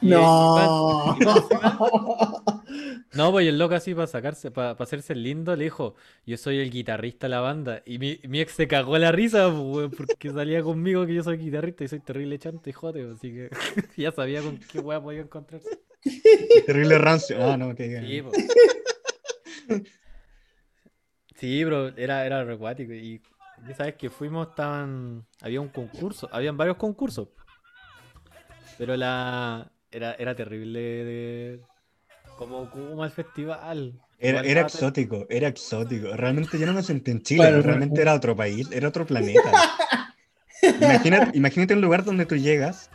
y- 0.00 0.08
No. 0.08 1.16
y 1.20 1.24
no, 3.16 3.30
pues 3.32 3.46
el 3.46 3.58
loco 3.58 3.74
así 3.74 3.94
para 3.94 4.06
sacarse, 4.06 4.50
para, 4.50 4.70
hacerse 4.72 5.12
el 5.12 5.22
lindo, 5.22 5.54
le 5.56 5.64
dijo, 5.64 5.94
yo 6.26 6.36
soy 6.36 6.58
el 6.58 6.70
guitarrista 6.70 7.26
de 7.26 7.30
la 7.30 7.40
banda. 7.40 7.82
Y 7.86 7.98
mi, 7.98 8.20
mi 8.28 8.40
ex 8.40 8.52
se 8.52 8.68
cagó 8.68 8.98
la 8.98 9.12
risa, 9.12 9.48
weón, 9.48 9.90
porque 9.90 10.30
salía 10.30 10.62
conmigo 10.62 11.06
que 11.06 11.14
yo 11.14 11.22
soy 11.22 11.38
guitarrista 11.38 11.84
y 11.84 11.88
soy 11.88 12.00
terrible 12.00 12.38
chante 12.38 12.70
y 12.70 12.72
jote, 12.72 13.08
así 13.14 13.32
que 13.32 13.50
ya 13.96 14.12
sabía 14.12 14.42
con 14.42 14.58
qué 14.58 14.80
weá 14.80 15.00
podía 15.00 15.20
encontrarse. 15.20 15.80
Terrible 16.66 16.98
rancio. 16.98 17.36
Ah, 17.40 17.56
no, 17.56 17.74
que 17.74 18.00
Sí, 18.00 18.22
po. 18.22 18.30
Sí, 21.36 21.64
bro, 21.64 21.88
era, 21.96 22.24
era 22.26 22.44
recuático. 22.44 22.92
Y 22.92 23.20
ya 23.66 23.74
sabes 23.74 23.94
que 23.94 24.10
fuimos, 24.10 24.48
estaban. 24.48 25.24
Había 25.40 25.60
un 25.60 25.68
concurso, 25.68 26.28
habían 26.32 26.56
varios 26.56 26.76
concursos. 26.76 27.28
Pero 28.78 28.96
la. 28.96 29.70
Era, 29.90 30.14
era 30.14 30.34
terrible 30.34 30.80
de. 30.80 31.60
Como, 32.38 32.68
como 32.70 33.04
el 33.04 33.10
festival. 33.10 34.00
Era, 34.18 34.40
era 34.42 34.62
exótico, 34.62 35.26
era 35.28 35.48
exótico. 35.48 36.08
Realmente 36.16 36.58
yo 36.58 36.66
no 36.66 36.72
me 36.72 36.82
sentí 36.82 37.10
en 37.10 37.22
Chile, 37.22 37.42
Bueno, 37.44 37.62
realmente 37.62 37.90
bueno. 37.90 38.02
era 38.02 38.14
otro 38.14 38.34
país, 38.34 38.68
era 38.72 38.88
otro 38.88 39.06
planeta. 39.06 39.40
Imagínate, 40.80 41.30
imagínate 41.36 41.74
un 41.74 41.80
lugar 41.80 42.04
donde 42.04 42.24
tú 42.26 42.36
llegas 42.36 42.90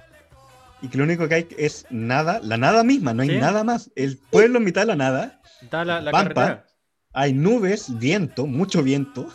y 0.82 0.88
que 0.88 0.98
lo 0.98 1.04
único 1.04 1.28
que 1.28 1.36
hay 1.36 1.48
es 1.58 1.86
nada, 1.90 2.40
la 2.42 2.58
nada 2.58 2.84
misma, 2.84 3.14
no 3.14 3.22
hay 3.22 3.30
Sí. 3.30 3.38
nada 3.38 3.64
más. 3.64 3.92
El 3.96 4.18
pueblo 4.18 4.58
en 4.58 4.64
mitad 4.66 4.82
de 4.82 4.88
la 4.88 4.96
nada, 4.96 5.42
Estaba 5.62 5.86
la, 5.86 6.02
la 6.02 6.12
Pampa. 6.12 6.34
carretera. 6.34 6.66
hay 7.14 7.34
nubes, 7.34 7.98
viento, 8.00 8.46
mucho 8.48 8.82
viento. 8.82 9.28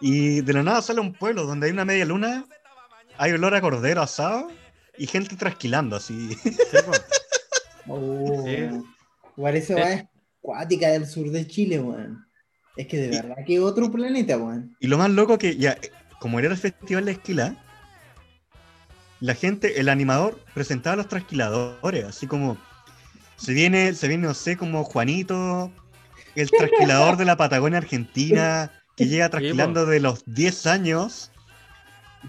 Y 0.00 0.42
de 0.42 0.52
la 0.52 0.62
nada 0.62 0.82
sale 0.82 1.00
un 1.00 1.12
pueblo 1.14 1.44
donde 1.44 1.66
hay 1.66 1.72
una 1.72 1.84
media 1.86 2.04
luna, 2.04 2.44
hay 3.16 3.32
olor 3.32 3.54
a 3.54 3.60
cordero 3.62 4.02
asado 4.02 4.48
y 4.98 5.06
gente 5.06 5.36
trasquilando 5.36 5.96
así. 5.96 6.34
Sí. 6.34 6.50
Oh, 7.88 8.44
Eh. 8.46 8.70
weá 9.36 9.52
es 9.52 9.70
acuática 10.40 10.88
del 10.88 11.06
sur 11.06 11.30
de 11.30 11.46
Chile, 11.46 11.78
weón. 11.80 12.26
Es 12.76 12.86
que 12.88 12.98
de 12.98 13.08
verdad 13.08 13.36
que 13.46 13.60
otro 13.60 13.90
planeta, 13.90 14.36
weón. 14.36 14.76
Y 14.80 14.86
lo 14.88 14.98
más 14.98 15.10
loco 15.10 15.38
que 15.38 15.56
ya, 15.56 15.72
eh, 15.72 15.90
como 16.20 16.38
era 16.38 16.48
el 16.48 16.56
festival 16.56 17.04
de 17.04 17.12
esquila, 17.12 17.56
la 19.20 19.34
gente, 19.34 19.80
el 19.80 19.88
animador 19.88 20.40
presentaba 20.52 20.94
a 20.94 20.96
los 20.96 21.08
trasquiladores, 21.08 22.04
así 22.04 22.26
como 22.26 22.58
se 23.36 23.52
viene, 23.52 23.94
se 23.94 24.08
viene, 24.08 24.26
no 24.26 24.34
sé, 24.34 24.56
como 24.56 24.84
Juanito, 24.84 25.70
el 26.34 26.50
trasquilador 26.50 27.16
de 27.16 27.24
la 27.24 27.36
Patagonia 27.36 27.78
Argentina, 27.78 28.70
que 28.96 29.06
llega 29.06 29.30
trasquilando 29.30 29.86
de 29.86 30.00
los 30.00 30.22
10 30.26 30.66
años 30.66 31.30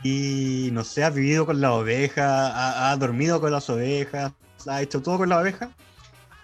y 0.03 0.69
no 0.73 0.83
sé, 0.83 1.03
ha 1.03 1.09
vivido 1.09 1.45
con 1.45 1.59
la 1.61 1.73
oveja, 1.73 2.47
ha, 2.49 2.91
ha 2.91 2.97
dormido 2.97 3.39
con 3.41 3.51
las 3.51 3.69
ovejas, 3.69 4.33
ha 4.67 4.81
hecho 4.81 5.01
todo 5.01 5.17
con 5.17 5.29
la 5.29 5.39
oveja 5.39 5.71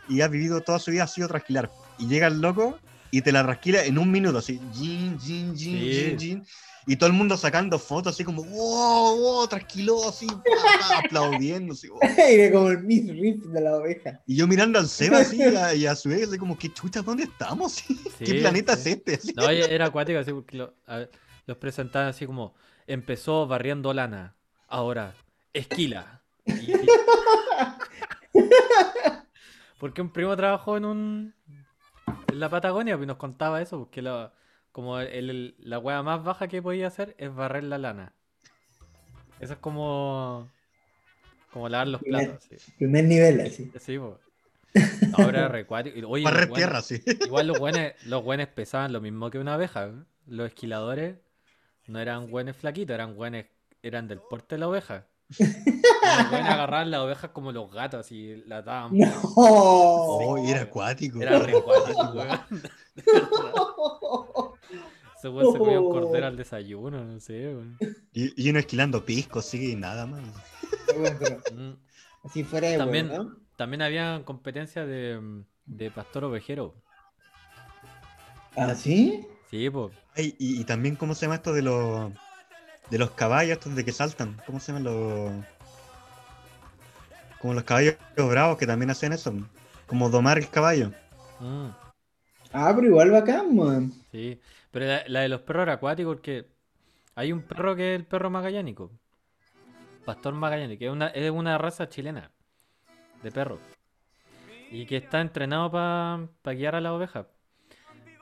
y 0.09 0.21
ha 0.21 0.27
vivido 0.27 0.61
toda 0.61 0.79
su 0.79 0.91
vida, 0.91 1.03
ha 1.03 1.07
sido 1.07 1.27
trasquilar. 1.27 1.71
Y 1.99 2.07
llega 2.07 2.27
el 2.27 2.41
loco 2.41 2.79
y 3.11 3.21
te 3.21 3.31
la 3.31 3.43
trasquila 3.43 3.85
en 3.85 3.97
un 3.99 4.11
minuto, 4.11 4.39
así, 4.39 4.59
jin, 4.73 5.19
jin, 5.19 5.55
jin, 5.55 5.55
Sí. 5.55 5.91
jin, 5.91 6.19
jin, 6.19 6.45
y 6.87 6.95
todo 6.95 7.07
el 7.07 7.13
mundo 7.13 7.37
sacando 7.37 7.77
fotos, 7.79 8.13
así 8.13 8.23
como, 8.23 8.43
wow, 8.43 9.17
wow, 9.19 9.47
trasquiló, 9.47 10.09
así, 10.09 10.27
aplaudiendo, 10.95 11.73
así, 11.73 11.87
wow. 11.89 11.99
Era 12.17 12.53
como 12.53 12.69
el 12.69 12.83
Miss 12.83 13.07
Riff 13.07 13.45
de 13.45 13.61
la 13.61 13.75
oveja. 13.77 14.19
Y 14.25 14.35
yo 14.35 14.47
mirando 14.47 14.79
al 14.79 14.87
Seba 14.89 15.19
así 15.19 15.37
y 15.37 15.41
a, 15.55 15.75
y 15.75 15.85
a 15.85 15.95
su 15.95 16.09
vez, 16.09 16.27
así 16.27 16.37
como, 16.37 16.57
¿qué 16.57 16.73
chucha, 16.73 17.01
dónde 17.01 17.23
estamos? 17.23 17.75
¿Qué 18.19 18.33
Sí, 18.33 18.39
planeta 18.39 18.75
sí. 18.75 18.79
es 18.81 18.85
este? 18.87 19.13
Así. 19.15 19.33
No, 19.35 19.45
oye, 19.45 19.73
era 19.73 19.85
acuático 19.85 20.17
así 20.19 20.31
porque 20.33 20.57
lo- 20.57 20.73
a 20.87 20.97
ver, 20.97 21.11
los 21.45 21.57
presentaban 21.57 22.09
así 22.09 22.25
como 22.25 22.53
empezó 22.87 23.47
barriendo 23.47 23.93
lana, 23.93 24.35
ahora 24.67 25.13
esquila. 25.53 26.21
Y- 26.45 26.73
porque 29.79 30.01
un 30.01 30.11
primo 30.11 30.35
trabajó 30.35 30.77
en 30.77 30.85
un 30.85 31.33
en 32.31 32.39
la 32.39 32.49
Patagonia 32.49 32.95
pues, 32.95 33.05
y 33.05 33.07
nos 33.07 33.17
contaba 33.17 33.61
eso, 33.61 33.79
porque 33.79 34.01
la, 34.01 34.33
como 34.71 34.99
el- 34.99 35.29
el- 35.29 35.55
la 35.59 35.79
hueá 35.79 36.01
más 36.03 36.23
baja 36.23 36.47
que 36.47 36.61
podía 36.61 36.87
hacer 36.87 37.15
es 37.17 37.33
barrer 37.33 37.63
la 37.65 37.77
lana. 37.77 38.13
Eso 39.39 39.53
es 39.53 39.59
como 39.59 40.49
como 41.51 41.69
lavar 41.69 41.87
los 41.87 42.01
platos, 42.01 42.43
sí. 42.49 42.55
Primer 42.77 43.05
nivel, 43.05 43.41
así. 43.41 43.71
Sí, 43.79 43.99
po. 43.99 44.19
Ahora 45.13 45.47
recuático. 45.47 46.09
Barrer 46.23 46.51
tierra, 46.51 46.81
sí. 46.81 47.03
Igual 47.25 47.45
los 47.47 47.59
buenos, 47.59 47.91
los 48.05 48.23
buenos 48.23 48.47
pesaban 48.47 48.91
lo 48.91 49.01
mismo 49.01 49.29
que 49.29 49.37
una 49.37 49.53
abeja. 49.53 49.85
¿eh? 49.85 49.93
Los 50.25 50.47
esquiladores 50.47 51.17
no 51.87 51.99
eran 51.99 52.29
buenos 52.29 52.55
flaquitos, 52.57 52.93
eran 52.93 53.15
buenos, 53.15 53.45
eran 53.81 54.07
del 54.07 54.19
porte 54.19 54.55
de 54.55 54.59
la 54.59 54.67
oveja. 54.69 55.07
Buenos 56.29 56.49
agarraban 56.49 56.91
las 56.91 56.99
ovejas 56.99 57.31
como 57.31 57.51
los 57.51 57.71
gatos 57.71 58.11
y 58.11 58.43
la 58.45 58.57
ataban. 58.57 58.95
No. 58.95 59.07
Oh, 59.35 60.43
y 60.45 60.51
era 60.51 60.61
acuático. 60.63 61.19
Era 61.21 61.39
re 61.39 61.53
cuático, 61.53 62.01
weón. 62.13 62.39
De 62.95 63.03
verdad. 63.13 63.51
Ese 65.17 65.29
weón 65.29 65.53
se 65.53 65.57
comía 65.59 65.79
un 65.79 65.91
cordero 65.91 66.27
al 66.27 66.37
desayuno, 66.37 67.03
no 67.03 67.19
sé, 67.19 67.47
weón. 67.55 67.77
Y, 68.11 68.45
y 68.45 68.49
uno 68.49 68.59
esquilando 68.59 69.03
pisco, 69.05 69.41
sí, 69.41 69.71
y 69.71 69.75
nada 69.75 70.05
más. 70.05 70.21
Bueno, 70.97 71.17
Mm. 71.55 71.73
así 72.25 72.43
fuera 72.43 72.67
de 72.69 72.77
También- 72.77 73.09
huevo, 73.09 73.23
¿no? 73.23 73.37
También 73.55 73.81
había 73.81 74.21
competencias 74.25 74.85
de, 74.87 75.43
de 75.65 75.91
pastor 75.91 76.25
ovejero. 76.25 76.75
¿Ah, 78.55 78.75
sí? 78.75 79.25
Sí, 79.53 79.69
pues. 79.69 79.93
Ay, 80.15 80.35
y, 80.39 80.59
y 80.59 80.63
también, 80.63 80.95
¿cómo 80.95 81.13
se 81.13 81.27
llama 81.27 81.35
esto 81.35 81.53
de 81.53 81.61
los 81.61 82.11
de 82.89 82.97
los 82.97 83.11
caballos 83.11 83.51
estos 83.59 83.75
de 83.75 83.85
que 83.85 83.91
saltan? 83.91 84.41
¿Cómo 84.47 84.59
se 84.59 84.71
llaman 84.71 84.85
los 84.85 85.45
como 87.39 87.53
los 87.53 87.63
caballos 87.63 87.97
bravos 88.17 88.57
que 88.57 88.65
también 88.65 88.89
hacen 88.89 89.13
eso? 89.13 89.31
Como 89.85 90.09
domar 90.09 90.39
el 90.39 90.49
caballo. 90.49 90.89
Mm. 91.39 91.67
Ah, 92.51 92.73
pero 92.75 92.87
igual 92.87 93.11
bacán, 93.11 93.55
man. 93.55 93.93
Sí, 94.11 94.41
pero 94.71 94.87
la, 94.87 95.03
la 95.05 95.19
de 95.19 95.29
los 95.29 95.41
perros 95.41 95.63
era 95.63 95.73
acuático 95.73 96.09
porque 96.09 96.47
hay 97.13 97.31
un 97.31 97.43
perro 97.43 97.75
que 97.75 97.93
es 97.93 97.99
el 97.99 98.07
perro 98.07 98.31
magallánico. 98.31 98.89
Pastor 100.03 100.33
magallánico, 100.33 100.79
que 100.79 100.85
es 100.87 100.91
una, 100.91 101.09
es 101.09 101.29
una 101.29 101.59
raza 101.59 101.87
chilena 101.89 102.31
de 103.21 103.31
perro. 103.31 103.59
Y 104.71 104.87
que 104.87 104.97
está 104.97 105.21
entrenado 105.21 105.69
para 105.71 106.55
guiar 106.57 106.73
a 106.73 106.81
la 106.81 106.91
oveja. 106.91 107.27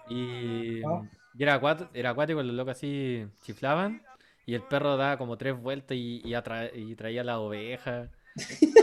Y, 0.10 0.84
Ah. 0.84 1.04
Y 1.38 1.44
era, 1.44 1.56
acuático, 1.56 1.90
era 1.94 2.10
acuático, 2.12 2.42
los 2.44 2.56
locos 2.56 2.78
así 2.78 3.26
chiflaban. 3.44 4.02
Y 4.46 4.56
el 4.56 4.64
perro 4.64 4.98
daba 4.98 5.18
como 5.18 5.38
tres 5.38 5.56
vueltas 5.60 5.96
y, 5.96 6.22
y, 6.26 6.32
atra- 6.34 6.72
y 6.74 6.96
traía 6.96 7.24
la 7.24 7.40
oveja. 7.40 8.10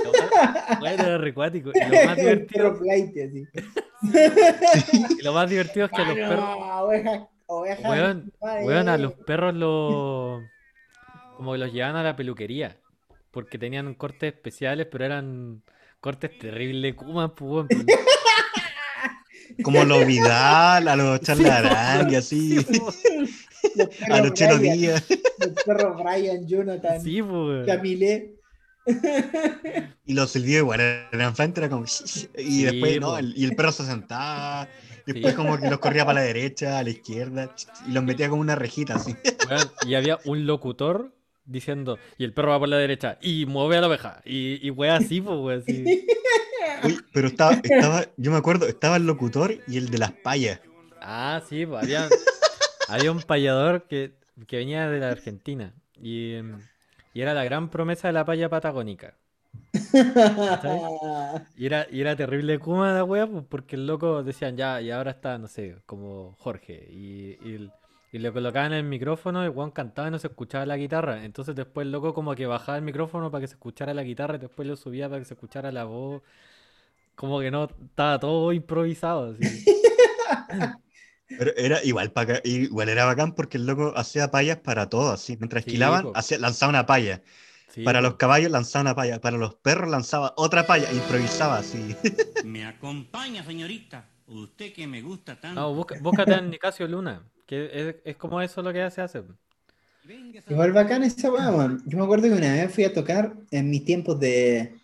Lo 0.04 0.12
más- 0.12 0.78
Bueno, 0.80 1.02
era 1.04 1.18
re 1.18 1.30
acuático. 1.30 1.70
Y 1.74 1.80
lo 1.80 2.04
más 2.06 2.16
divertido, 2.16 2.78
y 5.18 5.22
lo 5.22 5.32
más 5.32 5.50
divertido 5.50 5.86
es 5.86 5.92
que 5.92 6.04
los 6.04 6.08
Ah, 6.10 6.14
perros. 6.14 6.44
oveja, 6.82 7.28
oveja. 7.46 7.90
Weón, 8.64 8.88
a 8.88 8.96
los 8.98 9.12
perros 9.14 9.54
los. 9.54 10.42
Como 11.36 11.52
que 11.52 11.58
los 11.58 11.72
llevaban 11.72 11.96
a 11.96 12.02
la 12.02 12.16
peluquería. 12.16 12.76
Porque 13.30 13.58
tenían 13.58 13.94
cortes 13.94 14.32
especiales, 14.34 14.86
pero 14.90 15.04
eran 15.04 15.62
cortes 16.00 16.38
terribles. 16.38 16.94
Kuma, 16.94 17.34
pues, 17.34 17.66
pues. 17.68 17.84
Como 19.62 19.84
los 19.84 20.06
Vidal, 20.06 20.86
a 20.88 20.96
los 20.96 21.20
Charlarán 21.20 22.10
y 22.10 22.16
así. 22.16 22.58
A 24.10 24.20
los 24.20 24.32
Chelo 24.34 24.56
Brian, 24.58 24.78
Díaz. 24.78 25.04
Los 25.40 25.64
perros 25.64 25.96
Brian, 26.02 26.46
Jonathan, 26.46 27.02
Sí, 27.02 27.20
weón. 27.20 27.66
Camilé. 27.66 28.34
Y 30.06 30.14
los 30.14 30.30
silbidos 30.30 30.62
igual 30.62 30.80
eran 31.12 31.34
frente, 31.36 31.60
era 31.60 31.68
como. 31.68 31.84
Y 32.38 32.62
después, 32.62 32.92
Sí, 32.94 33.00
¿no? 33.00 33.08
po. 33.08 33.18
El- 33.18 33.34
y 33.36 33.44
el 33.44 33.56
perro 33.56 33.72
se 33.72 33.84
sentaba. 33.84 34.68
y 35.06 35.12
Después, 35.12 35.34
Sí. 35.34 35.36
como 35.36 35.58
que 35.58 35.68
los 35.68 35.78
corría 35.80 36.04
para 36.06 36.20
la 36.20 36.26
derecha, 36.26 36.78
a 36.78 36.82
la 36.84 36.90
izquierda. 36.90 37.54
Y 37.86 37.92
los 37.92 38.04
metía 38.04 38.28
como 38.28 38.40
una 38.40 38.54
rejita 38.54 38.94
así. 38.94 39.14
Y 39.86 39.94
había 39.94 40.18
un 40.24 40.46
locutor 40.46 41.12
diciendo, 41.44 41.98
y 42.16 42.24
el 42.24 42.32
perro 42.32 42.50
va 42.50 42.58
por 42.60 42.68
la 42.68 42.76
derecha, 42.78 43.18
y 43.20 43.44
mueve 43.46 43.76
a 43.78 43.80
la 43.80 43.88
oveja. 43.88 44.20
Y, 44.24 44.64
y 44.66 44.70
weón, 44.70 45.02
así, 45.02 45.20
pues, 45.20 45.36
weón, 45.38 45.62
así. 45.62 46.06
Uy, 46.84 46.98
pero 47.12 47.28
estaba, 47.28 47.52
estaba, 47.62 48.04
yo 48.16 48.30
me 48.30 48.36
acuerdo, 48.38 48.66
estaba 48.66 48.96
el 48.96 49.06
locutor 49.06 49.54
y 49.66 49.78
el 49.78 49.90
de 49.90 49.98
las 49.98 50.12
payas. 50.12 50.60
Ah, 51.00 51.42
sí, 51.48 51.66
pues, 51.66 51.82
había, 51.82 52.08
había 52.88 53.12
un 53.12 53.20
payador 53.22 53.84
que, 53.84 54.14
que 54.46 54.56
venía 54.56 54.88
de 54.88 55.00
la 55.00 55.10
Argentina. 55.10 55.74
Y, 56.00 56.34
y 57.14 57.20
era 57.20 57.34
la 57.34 57.44
gran 57.44 57.70
promesa 57.70 58.08
de 58.08 58.12
la 58.14 58.24
paya 58.24 58.48
patagónica. 58.48 59.14
Y 61.56 61.66
era, 61.66 61.86
y 61.90 62.00
era 62.00 62.16
terrible 62.16 62.58
Kuma 62.58 62.92
la 62.92 63.04
wea, 63.04 63.26
pues, 63.26 63.44
porque 63.48 63.76
el 63.76 63.86
loco 63.86 64.22
decían 64.22 64.56
ya, 64.56 64.80
y 64.80 64.90
ahora 64.90 65.12
está, 65.12 65.38
no 65.38 65.48
sé, 65.48 65.76
como 65.86 66.34
Jorge. 66.38 66.86
Y, 66.90 67.36
y, 67.42 67.54
el- 67.54 67.72
y 68.12 68.18
le 68.18 68.32
colocaban 68.32 68.72
el 68.72 68.84
micrófono, 68.84 69.42
y 69.42 69.46
el 69.46 69.50
weón 69.50 69.70
cantaba 69.70 70.08
y 70.08 70.10
no 70.10 70.18
se 70.18 70.28
escuchaba 70.28 70.64
la 70.66 70.76
guitarra. 70.76 71.24
Entonces 71.24 71.54
después 71.54 71.84
el 71.84 71.92
loco 71.92 72.14
como 72.14 72.34
que 72.34 72.46
bajaba 72.46 72.78
el 72.78 72.84
micrófono 72.84 73.30
para 73.30 73.42
que 73.42 73.48
se 73.48 73.54
escuchara 73.54 73.92
la 73.92 74.02
guitarra 74.02 74.36
y 74.36 74.38
después 74.38 74.66
lo 74.66 74.76
subía 74.76 75.08
para 75.08 75.18
que 75.20 75.24
se 75.26 75.34
escuchara 75.34 75.70
la 75.72 75.84
voz. 75.84 76.22
Como 77.18 77.40
que 77.40 77.50
no, 77.50 77.64
estaba 77.64 78.20
todo 78.20 78.52
improvisado. 78.52 79.34
así. 79.34 79.64
Pero 81.28 81.52
era 81.56 81.84
igual, 81.84 82.12
igual 82.44 82.88
era 82.88 83.04
bacán 83.04 83.34
porque 83.34 83.58
el 83.58 83.66
loco 83.66 83.92
hacía 83.96 84.30
payas 84.30 84.58
para 84.58 84.88
todo, 84.88 85.10
así. 85.12 85.36
Mientras 85.36 85.64
Sí, 85.64 85.70
esquilaban, 85.70 86.06
hacía, 86.14 86.38
lanzaba 86.38 86.70
una 86.70 86.86
paya. 86.86 87.22
Sí, 87.68 87.82
para 87.82 88.00
los 88.00 88.14
caballos 88.14 88.50
lanzaba 88.50 88.82
una 88.82 88.94
paya. 88.94 89.20
Para 89.20 89.36
los 89.36 89.56
perros 89.56 89.90
lanzaba 89.90 90.32
otra 90.36 90.66
paya. 90.66 90.90
Improvisaba 90.92 91.58
así. 91.58 91.94
Me 92.44 92.64
acompaña, 92.64 93.44
señorita. 93.44 94.06
Usted 94.28 94.72
que 94.72 94.86
me 94.86 95.02
gusta 95.02 95.40
tanto. 95.40 95.60
No, 95.60 95.74
busca- 95.74 95.98
búscate 96.00 96.34
a 96.34 96.40
Nicasio 96.40 96.86
Luna, 96.86 97.22
que 97.46 97.70
es, 97.72 97.96
es 98.04 98.16
como 98.16 98.40
eso 98.40 98.62
lo 98.62 98.72
que 98.72 98.90
se 98.90 99.00
hace. 99.00 99.22
Igual 100.48 100.72
bacán 100.72 101.02
esa 101.02 101.30
weá. 101.30 101.76
Yo 101.84 101.98
me 101.98 102.04
acuerdo 102.04 102.28
que 102.28 102.34
una 102.34 102.52
vez 102.54 102.72
fui 102.72 102.84
a 102.84 102.92
tocar 102.94 103.34
en 103.50 103.70
mis 103.70 103.84
tiempos 103.84 104.18
de, 104.20 104.77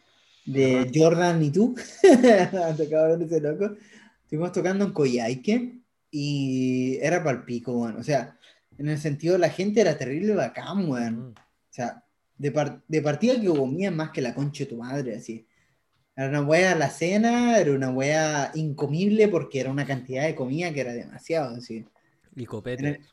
de 0.44 0.90
Jordan 0.94 1.42
y 1.42 1.50
tú. 1.50 1.74
Ese 2.02 3.40
loco. 3.40 3.76
Estuvimos 4.22 4.52
tocando 4.52 4.84
en 4.84 4.92
Coyhaique 4.92 5.78
y 6.10 6.98
era 7.00 7.22
para 7.22 7.38
el 7.38 7.44
pico, 7.44 7.72
weón. 7.72 7.96
O 7.96 8.02
sea, 8.02 8.38
en 8.78 8.88
el 8.88 8.98
sentido, 8.98 9.38
la 9.38 9.50
gente 9.50 9.80
era 9.80 9.96
terrible 9.96 10.34
bacán, 10.34 10.88
weón. 10.88 11.28
Mm. 11.28 11.34
O 11.34 11.70
sea, 11.70 12.04
de, 12.38 12.52
par- 12.52 12.82
de 12.86 13.02
partida 13.02 13.40
que 13.40 13.46
comían 13.46 13.96
más 13.96 14.10
que 14.10 14.20
la 14.22 14.34
concha 14.34 14.64
de 14.64 14.70
tu 14.70 14.76
madre, 14.76 15.16
así. 15.16 15.46
Era 16.16 16.28
una 16.28 16.42
wea 16.42 16.74
la 16.76 16.90
cena, 16.90 17.58
era 17.58 17.72
una 17.72 17.90
wea 17.90 18.52
incomible 18.54 19.26
porque 19.28 19.60
era 19.60 19.70
una 19.70 19.84
cantidad 19.84 20.24
de 20.24 20.34
comida 20.36 20.72
que 20.72 20.80
era 20.80 20.92
demasiado, 20.92 21.56
así. 21.56 21.84
Y 22.36 22.44
copete. 22.46 23.00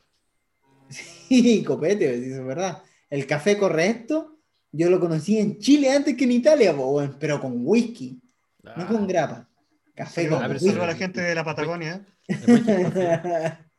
Sí, 0.88 1.64
copete, 1.64 2.18
sí, 2.20 2.30
eso 2.32 2.40
es 2.42 2.46
verdad. 2.46 2.82
El 3.08 3.26
café 3.26 3.56
correcto, 3.56 4.36
yo 4.72 4.90
lo 4.90 4.98
conocí 4.98 5.38
en 5.38 5.58
Chile 5.58 5.90
antes 5.92 6.16
que 6.16 6.24
en 6.24 6.32
Italia, 6.32 6.74
po, 6.74 7.02
pero 7.20 7.40
con 7.40 7.52
whisky, 7.64 8.20
no 8.64 8.72
Ah, 8.74 8.86
con 8.88 9.06
grapa. 9.06 9.48
Café 9.94 10.28
con 10.28 10.38
whisky. 10.50 10.58
saludos 10.66 10.84
a 10.84 10.86
la 10.86 10.94
gente 10.94 11.20
de 11.20 11.34
la 11.34 11.44
Patagonia. 11.44 12.04
que- 12.26 12.34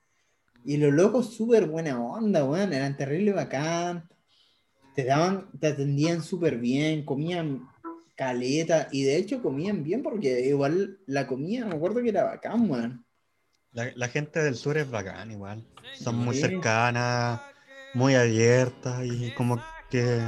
Y 0.65 0.77
los 0.77 0.93
locos 0.93 1.35
súper 1.35 1.65
buena 1.65 1.99
onda, 2.01 2.45
weón. 2.45 2.71
Eran 2.71 2.95
terrible 2.95 3.33
bacán. 3.33 4.07
Te 4.95 5.03
daban, 5.03 5.49
te 5.59 5.67
atendían 5.67 6.21
súper 6.23 6.57
bien, 6.57 7.03
comían 7.03 7.67
caleta. 8.15 8.87
Y 8.91 9.03
de 9.03 9.17
hecho 9.17 9.41
comían 9.41 9.83
bien 9.83 10.03
porque 10.03 10.39
igual 10.47 10.99
la 11.05 11.27
comida, 11.27 11.65
me 11.65 11.75
acuerdo 11.75 12.01
que 12.01 12.09
era 12.09 12.23
bacán, 12.23 12.69
weón. 12.69 13.05
La, 13.73 13.91
la 13.95 14.07
gente 14.07 14.41
del 14.41 14.55
sur 14.55 14.77
es 14.77 14.89
bacán 14.89 15.31
igual. 15.31 15.65
Son 15.95 16.15
muy 16.15 16.35
cercanas, 16.37 17.41
muy 17.93 18.13
abiertas 18.15 19.03
y 19.05 19.31
como 19.31 19.59
que, 19.89 20.21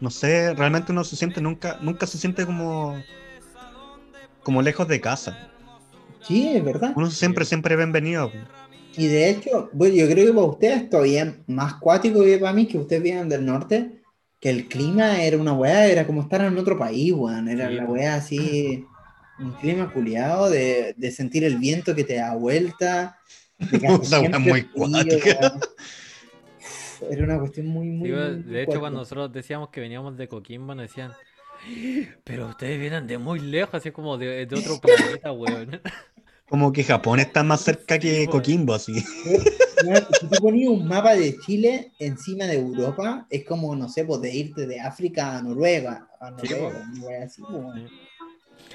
no 0.00 0.10
sé, 0.10 0.54
realmente 0.54 0.92
uno 0.92 1.04
se 1.04 1.16
siente 1.16 1.40
nunca, 1.40 1.78
nunca 1.80 2.06
se 2.06 2.18
siente 2.18 2.44
como, 2.44 3.02
como 4.42 4.62
lejos 4.62 4.86
de 4.88 5.00
casa. 5.00 5.50
Sí, 6.26 6.48
es 6.48 6.64
verdad. 6.64 6.92
Uno 6.96 7.10
siempre, 7.10 7.44
siempre 7.44 7.74
es 7.74 7.78
bienvenido. 7.78 8.30
Y 8.96 9.06
de 9.06 9.28
hecho, 9.30 9.70
bueno, 9.72 9.94
yo 9.94 10.08
creo 10.08 10.26
que 10.26 10.32
para 10.32 10.46
ustedes 10.46 10.90
todavía 10.90 11.22
es 11.24 11.34
más 11.46 11.74
cuático 11.74 12.22
que 12.24 12.38
para 12.38 12.52
mí, 12.52 12.66
que 12.66 12.78
ustedes 12.78 13.02
vienen 13.02 13.28
del 13.28 13.44
norte, 13.44 14.02
que 14.40 14.50
el 14.50 14.68
clima 14.68 15.22
era 15.22 15.36
una 15.36 15.52
weá, 15.52 15.86
era 15.86 16.06
como 16.06 16.22
estar 16.22 16.40
en 16.42 16.56
otro 16.58 16.78
país, 16.78 17.12
weón. 17.12 17.48
Era 17.48 17.68
Sí, 17.68 17.74
la 17.74 17.84
weá 17.84 18.14
así, 18.16 18.84
un 19.38 19.52
clima 19.52 19.92
culiado, 19.92 20.50
de, 20.50 20.94
de 20.96 21.10
sentir 21.10 21.44
el 21.44 21.58
viento 21.58 21.94
que 21.94 22.04
te 22.04 22.16
da 22.16 22.34
vuelta. 22.34 23.18
de 23.58 23.78
que 23.78 23.86
hace 23.86 24.02
Esa 24.02 24.20
weá 24.20 24.30
siempre 24.30 24.52
muy 24.52 24.62
cuática. 24.64 25.58
Era 27.10 27.24
una 27.24 27.38
cuestión 27.38 27.66
muy, 27.66 27.88
muy. 27.88 28.08
Sí, 28.08 28.14
muy 28.14 28.42
de 28.42 28.62
hecho, 28.62 28.80
cuando 28.80 29.00
nosotros 29.00 29.32
decíamos 29.32 29.68
que 29.70 29.80
veníamos 29.80 30.16
de 30.16 30.28
Coquimbo, 30.28 30.74
nos 30.74 30.86
decían, 30.88 31.12
pero 32.24 32.48
ustedes 32.48 32.78
vienen 32.78 33.06
de 33.06 33.18
muy 33.18 33.40
lejos, 33.40 33.74
así 33.74 33.90
como 33.90 34.16
de, 34.18 34.46
de 34.46 34.56
otro 34.56 34.78
planeta, 34.80 35.32
weón. 35.32 35.80
Como 36.48 36.72
que 36.72 36.84
Japón 36.84 37.18
está 37.18 37.42
más 37.42 37.62
cerca 37.62 37.98
que 37.98 38.20
Sí. 38.20 38.26
Coquimbo, 38.28 38.74
así. 38.74 38.94
Si 39.00 40.28
tú 40.28 40.36
ponías 40.40 40.70
un 40.70 40.86
mapa 40.86 41.16
de 41.16 41.36
Chile 41.40 41.90
encima 41.98 42.44
de 42.44 42.54
Europa, 42.60 43.26
es 43.30 43.44
como, 43.44 43.74
no 43.74 43.88
sé, 43.88 44.04
pues 44.04 44.20
de 44.20 44.32
irte 44.32 44.64
de 44.64 44.78
África 44.78 45.36
a 45.36 45.42
Noruega. 45.42 46.08
A 46.20 46.28
Sí, 46.40 46.48
Noruega, 46.50 46.84
weá 47.02 47.24
así, 47.24 47.42
weón. 47.42 47.88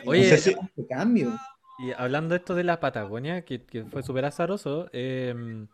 Oye, 0.06 0.24
No 0.24 0.28
sé 0.30 0.38
si- 0.38 0.56
Qué 0.76 0.86
cambio. 0.86 1.32
Y 1.80 1.92
hablando 1.98 2.34
de 2.34 2.40
esto 2.40 2.56
de 2.56 2.66
la 2.66 2.82
Patagonia, 2.82 3.46
que, 3.46 3.64
que 3.64 3.86
fue 3.86 4.04
súper 4.04 4.26
azaroso, 4.26 4.90
em, 4.92 5.68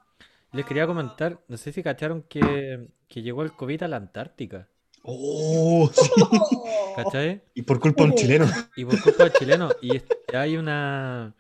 les 0.58 0.66
quería 0.66 0.86
comentar, 0.88 1.40
no 1.48 1.56
sé 1.58 1.72
si 1.72 1.82
cacharon 1.84 2.24
que, 2.28 2.88
que 3.08 3.22
llegó 3.22 3.44
el 3.44 3.54
COVID 3.54 3.84
a 3.84 3.88
la 3.88 3.98
Antártica, 3.98 4.68
Oh, 5.10 5.90
sí. 5.94 6.10
¿cachai? 6.98 7.42
Y 7.54 7.62
por 7.62 7.80
culpa 7.80 8.04
de 8.04 8.10
un 8.10 8.16
chileno. 8.16 8.46
Y 8.76 8.84
por 8.84 9.02
culpa 9.02 9.24
de 9.26 9.32
chilenos. 9.32 9.74
Y 9.82 10.02
hay 10.36 10.58
una... 10.58 11.34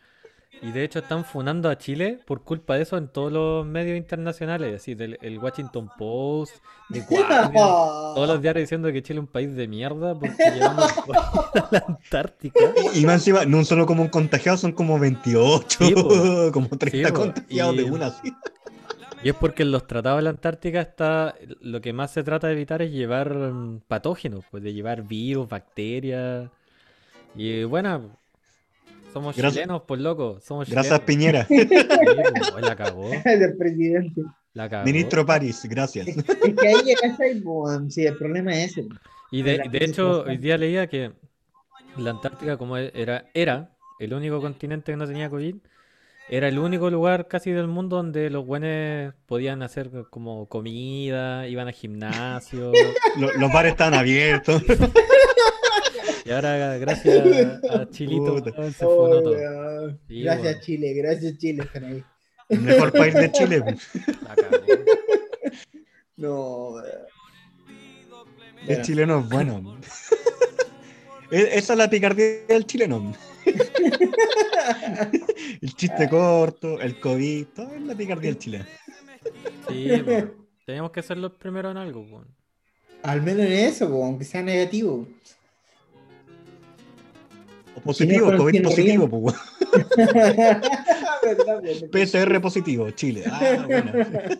Y 0.62 0.71
de 0.71 0.83
hecho 0.86 1.00
están 1.00 1.24
funando 1.25 1.69
a 1.69 1.77
Chile 1.77 2.19
por 2.25 2.43
culpa 2.43 2.75
de 2.75 2.83
eso 2.83 2.97
en 2.97 3.09
todos 3.09 3.31
los 3.31 3.63
medios 3.65 3.95
internacionales, 3.97 4.74
así 4.81 4.95
del 4.95 5.19
el 5.21 5.38
Washington 5.38 5.88
Post, 6.00 6.55
Guardian, 7.09 7.51
todos 7.53 8.27
los 8.27 8.41
diarios 8.41 8.63
diciendo 8.63 8.91
que 8.91 9.03
Chile 9.03 9.19
es 9.19 9.25
un 9.25 9.31
país 9.31 9.53
de 9.55 9.67
mierda 9.67 10.15
porque 10.17 10.33
llevamos 10.55 10.89
el 10.97 11.03
COVID 11.03 11.17
a 11.17 11.67
la 11.71 11.83
Antártica. 11.88 12.59
Y 12.95 13.05
más 13.05 13.15
encima, 13.15 13.45
no 13.45 13.63
solo 13.65 13.86
como 13.86 14.01
un 14.01 14.09
contagiado, 14.09 14.57
son 14.57 14.71
como 14.71 14.97
28, 14.97 15.86
Sí, 15.86 15.93
po. 15.93 16.07
como 16.53 16.69
30 16.69 16.89
Sí, 17.09 17.13
po. 17.13 17.19
contagiados 17.19 17.75
Y- 17.75 17.77
de 17.77 17.83
una, 17.83 18.05
así. 18.07 18.33
Y 19.24 19.29
es 19.29 19.36
porque 19.36 19.63
en 19.63 19.71
los 19.71 19.88
tratados 19.88 20.19
de 20.19 20.24
la 20.24 20.29
Antártica 20.29 20.79
está, 20.81 21.36
lo 21.62 21.81
que 21.81 21.91
más 21.91 22.12
se 22.12 22.24
trata 22.24 22.47
de 22.47 22.53
evitar 22.53 22.81
es 22.81 22.91
llevar 22.91 23.33
mm, 23.36 23.81
patógenos, 23.88 24.45
pues 24.51 24.62
de 24.63 24.74
llevar 24.74 25.01
virus, 25.03 25.50
bacterias. 25.50 26.50
Y 27.36 27.63
bueno, 27.63 28.15
somos 29.12 29.36
Gracias- 29.36 29.53
chilenos, 29.63 29.81
pues 29.88 30.01
loco, 30.01 30.39
somos 30.41 30.69
Gracias, 30.69 31.03
chilenos. 31.05 31.05
Piñera. 31.05 31.45
Sí, 31.45 31.65
pues, 32.53 32.62
la 32.65 32.75
cagó, 32.75 33.09
del 33.25 33.57
presidente. 33.57 34.21
la 34.53 34.69
cagó. 34.69 34.86
Ministro 34.86 35.25
París, 35.25 35.65
gracias. 35.69 36.07
Es 36.07 36.24
que 36.24 36.67
ahí 36.67 36.83
llegaste 36.86 37.24
ahí, 37.25 37.41
po, 37.41 37.67
sí, 37.89 38.05
el 38.05 38.17
problema 38.17 38.53
es 38.55 38.71
ese. 38.71 38.88
Y 39.31 39.41
de, 39.41 39.63
de 39.69 39.83
hecho, 39.83 40.24
hoy 40.24 40.38
día 40.38 40.57
leía 40.57 40.88
que 40.88 41.12
la 41.97 42.12
Antártica, 42.12 42.55
como 42.57 42.77
e- 42.77 42.91
era, 42.93 43.25
era 43.33 43.71
el 44.00 44.13
único 44.13 44.39
continente 44.39 44.91
que 44.91 44.95
no 44.95 45.07
tenía 45.07 45.29
COVID, 45.29 45.55
era 46.29 46.47
el 46.47 46.59
único 46.59 46.89
lugar 46.89 47.27
casi 47.27 47.51
del 47.51 47.67
mundo 47.67 47.97
donde 47.97 48.29
los 48.29 48.45
buenos 48.45 49.13
podían 49.25 49.61
hacer 49.63 49.89
como 50.09 50.47
comida, 50.47 51.47
iban 51.47 51.67
al 51.67 51.73
gimnasio. 51.73 52.71
Lo- 53.17 53.31
los 53.33 53.51
bares 53.51 53.71
están 53.71 53.93
abiertos. 53.93 54.63
Y 56.25 56.31
ahora, 56.31 56.77
gracias 56.77 57.25
a 57.69 57.89
Chilito, 57.89 58.35
Puta. 58.35 58.51
weón, 58.59 58.73
se 58.73 58.83
funó 58.83 58.93
Oh, 58.97 59.21
todo. 59.23 59.91
Sí, 60.09 60.23
gracias. 60.23 60.59
Chile, 60.59 60.93
gracias 60.93 61.37
Chile, 61.37 61.69
ahí. 61.75 62.03
El 62.49 62.59
mejor 62.63 62.91
país 62.91 63.13
de 63.13 63.31
Chile. 63.31 63.59
La 64.27 64.35
cagó. 64.35 64.57
No. 66.17 66.79
El 66.83 68.65
Bueno, 68.65 68.81
chileno 68.83 69.19
es 69.19 69.29
bueno. 69.29 69.77
E- 71.31 71.49
Esa 71.57 71.73
es 71.73 71.77
la 71.79 71.89
picardía 71.89 72.25
del 72.47 72.65
chileno. 72.65 73.13
El 75.61 75.73
chiste 75.75 76.09
corto, 76.09 76.79
el 76.81 76.99
COVID, 76.99 77.45
todo 77.55 77.73
es 77.73 77.81
la 77.81 77.95
picardía 77.95 78.31
del 78.31 78.37
chileno. 78.39 78.65
Sí, 79.69 79.89
weón. 80.05 80.33
Teníamos 80.65 80.91
que 80.91 81.01
ser 81.01 81.17
los 81.17 81.31
primeros 81.33 81.71
en 81.71 81.77
algo, 81.77 82.01
weón. 82.01 82.27
Al 83.03 83.21
menos 83.21 83.45
en 83.45 83.51
eso, 83.53 83.85
aunque 84.03 84.25
sea 84.25 84.41
negativo. 84.41 85.07
O 87.75 87.79
positivo, 87.81 88.35
COVID 88.35 88.63
positivo, 88.63 89.07
pues. 89.09 89.35
PCR 91.91 92.41
positivo, 92.41 92.89
Chile. 92.91 93.23
Ah, 93.31 93.63
bueno. 93.65 93.91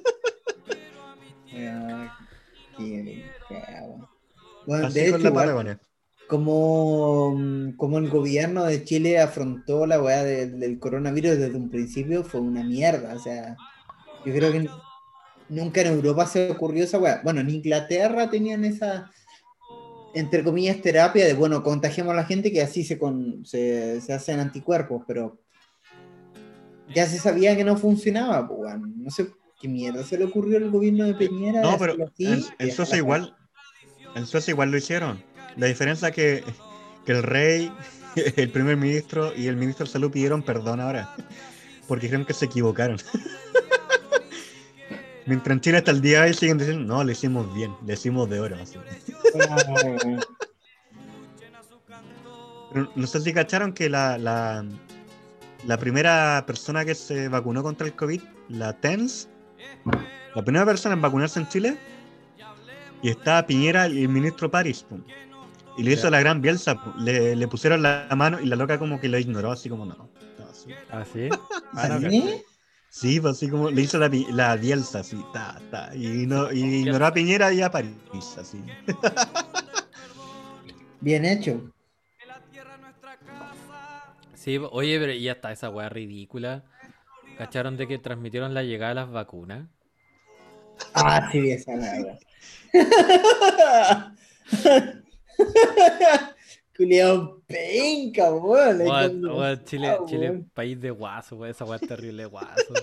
Bueno, 4.66 4.88
Así 4.88 5.00
de 5.00 5.12
con 5.12 5.22
hecho, 5.22 5.24
la 5.24 5.30
igual, 5.30 5.46
Patagonia. 5.46 5.80
Como, 6.28 7.34
mm, 7.36 7.78
como 7.78 7.98
el 7.98 8.10
gobierno 8.10 8.66
de 8.66 8.84
Chile 8.84 9.20
afrontó 9.20 9.86
la 9.86 10.02
weá 10.02 10.24
del, 10.24 10.60
del 10.60 10.80
coronavirus 10.80 11.38
desde 11.38 11.56
un 11.56 11.70
principio, 11.70 12.24
fue 12.24 12.42
una 12.42 12.64
mierda. 12.64 13.16
O 13.16 13.20
sea, 13.20 13.56
yo 14.26 14.34
creo 14.34 14.52
que 14.52 14.70
nunca 15.50 15.82
en 15.82 15.88
Europa 15.88 16.26
se 16.28 16.52
ocurrió 16.52 16.84
esa 16.84 17.00
weá. 17.00 17.22
Bueno, 17.24 17.42
en 17.42 17.50
Inglaterra 17.50 18.30
tenían 18.30 18.66
esa, 18.66 19.12
entre 20.14 20.44
comillas, 20.44 20.82
terapia 20.82 21.26
de, 21.26 21.34
bueno, 21.34 21.64
contagiamos 21.64 22.14
a 22.14 22.18
la 22.18 22.26
gente 22.26 22.52
que 22.52 22.62
así 22.62 22.84
se, 22.84 22.98
con, 22.98 23.46
se, 23.46 24.02
se 24.02 24.14
hacen 24.14 24.40
anticuerpos, 24.40 25.04
pero 25.08 25.40
ya 26.94 27.06
se 27.06 27.20
sabía 27.20 27.56
que 27.56 27.64
no 27.64 27.78
funcionaba, 27.78 28.48
pues. 28.48 28.78
No 28.80 29.10
sé 29.12 29.28
qué 29.62 29.68
mierda 29.68 30.04
se 30.04 30.18
le 30.18 30.26
ocurrió 30.26 30.58
al 30.58 30.70
gobierno 30.70 31.06
de 31.06 31.16
Peñera. 31.16 31.62
No, 31.62 31.78
pero 31.78 31.94
así 32.06 32.26
en, 32.26 32.44
en 32.60 32.72
Suecia 32.72 32.98
igual, 32.98 33.36
en 34.16 34.26
Suecia 34.26 34.52
igual 34.52 34.72
lo 34.72 34.78
hicieron. 34.78 35.24
La 35.58 35.66
diferencia 35.66 36.10
es 36.10 36.14
que, 36.14 36.44
el 37.08 37.24
rey, 37.24 37.72
el 38.16 38.50
primer 38.50 38.78
ministro 38.78 39.34
y 39.36 39.48
el 39.48 39.58
ministro 39.58 39.86
de 39.86 39.92
salud 39.92 40.12
pidieron 40.12 40.44
perdón 40.44 40.80
ahora. 40.80 41.14
Porque 41.88 42.08
creen 42.08 42.26
que 42.26 42.34
se 42.34 42.46
equivocaron. 42.46 42.98
Mientras 45.26 45.56
en 45.56 45.62
Chile 45.62 45.78
hasta 45.80 45.92
el 45.92 46.02
día 46.02 46.24
de 46.24 46.34
siguen 46.34 46.58
diciendo, 46.58 46.86
no, 46.86 47.04
lo 47.04 47.12
hicimos 47.12 47.54
bien, 47.54 47.76
le 47.86 47.96
hicimos 47.96 48.30
de 48.30 48.40
oro. 48.40 48.56
así. 48.62 48.78
No 52.96 53.08
sé 53.08 53.22
si 53.22 53.34
cacharon 53.34 53.74
que 53.74 53.90
la, 53.90 54.64
primera 55.80 56.44
persona 56.48 56.86
que 56.86 56.96
se 56.96 57.28
vacunó 57.28 57.64
contra 57.64 57.88
el 57.88 57.94
COVID, 57.94 58.22
la 58.50 58.74
TENS, 58.74 59.28
la 60.36 60.44
primera 60.44 60.66
persona 60.66 60.94
en 60.94 61.02
vacunarse 61.02 61.40
en 61.40 61.50
Chile, 61.50 61.78
y 63.02 63.10
estaba 63.10 63.46
Piñera 63.46 63.88
y 63.88 64.04
el 64.04 64.10
ministro 64.10 64.50
París. 64.50 64.86
Y 65.78 65.84
le 65.84 65.94
hizo 65.94 66.06
Ya. 66.06 66.12
la 66.12 66.20
gran 66.20 66.42
Bielsa, 66.42 66.82
le, 66.98 67.36
le 67.36 67.48
pusieron 67.48 67.84
la 67.84 68.08
mano 68.18 68.40
y 68.40 68.48
la 68.48 68.56
loca 68.56 68.80
como 68.80 69.00
que 69.00 69.10
lo 69.10 69.20
ignoró, 69.20 69.52
así 69.52 69.70
como 69.70 69.86
no. 69.86 70.10
no, 70.40 70.50
así. 70.50 70.72
¿Ah, 70.90 71.06
sí? 71.06 71.30
Ah, 71.74 72.00
no, 72.00 72.10
¿Sí? 72.10 72.44
Sí, 72.90 73.20
pues 73.20 73.36
así 73.36 73.50
como 73.50 73.70
le 73.70 73.82
hizo 73.82 74.00
la, 74.00 74.10
la 74.32 74.56
Bielsa, 74.56 75.00
así, 75.00 75.22
ta, 75.34 75.62
ta, 75.70 75.94
y, 75.96 76.26
no, 76.26 76.52
y 76.52 76.62
ignoró 76.62 77.06
a 77.06 77.14
Piñera 77.14 77.54
y 77.54 77.62
a 77.62 77.70
París, 77.70 77.94
así. 78.40 78.64
Bien 81.02 81.26
hecho. 81.26 81.62
Sí, 84.34 84.58
oye, 84.72 85.00
pero 85.00 85.14
ya 85.14 85.34
está 85.34 85.52
esa 85.52 85.70
weá 85.70 85.90
ridícula. 85.90 86.64
¿Cacharon 87.38 87.78
de 87.78 87.88
que 87.88 88.00
transmitieron 88.00 88.54
la 88.54 88.64
llegada 88.64 88.90
de 88.90 88.96
las 88.96 89.12
vacunas? 89.12 89.68
Ah, 90.94 91.30
sí, 91.32 91.52
esa 91.52 91.76
nada. 91.76 92.18
Culeado 96.76 97.42
penca, 97.48 98.32
weón. 98.34 98.82
Weón, 98.82 99.26
weón, 99.26 99.64
Chile, 99.66 99.88
Ah, 99.90 100.00
Chile, 100.06 100.30
weón. 100.30 100.52
país 100.54 100.80
de 100.80 100.92
guaso, 100.92 101.36
weón, 101.38 101.52
esa 101.52 101.76
es 101.76 101.82
terrible 101.82 102.24
de 102.24 102.30
guaso. 102.30 102.74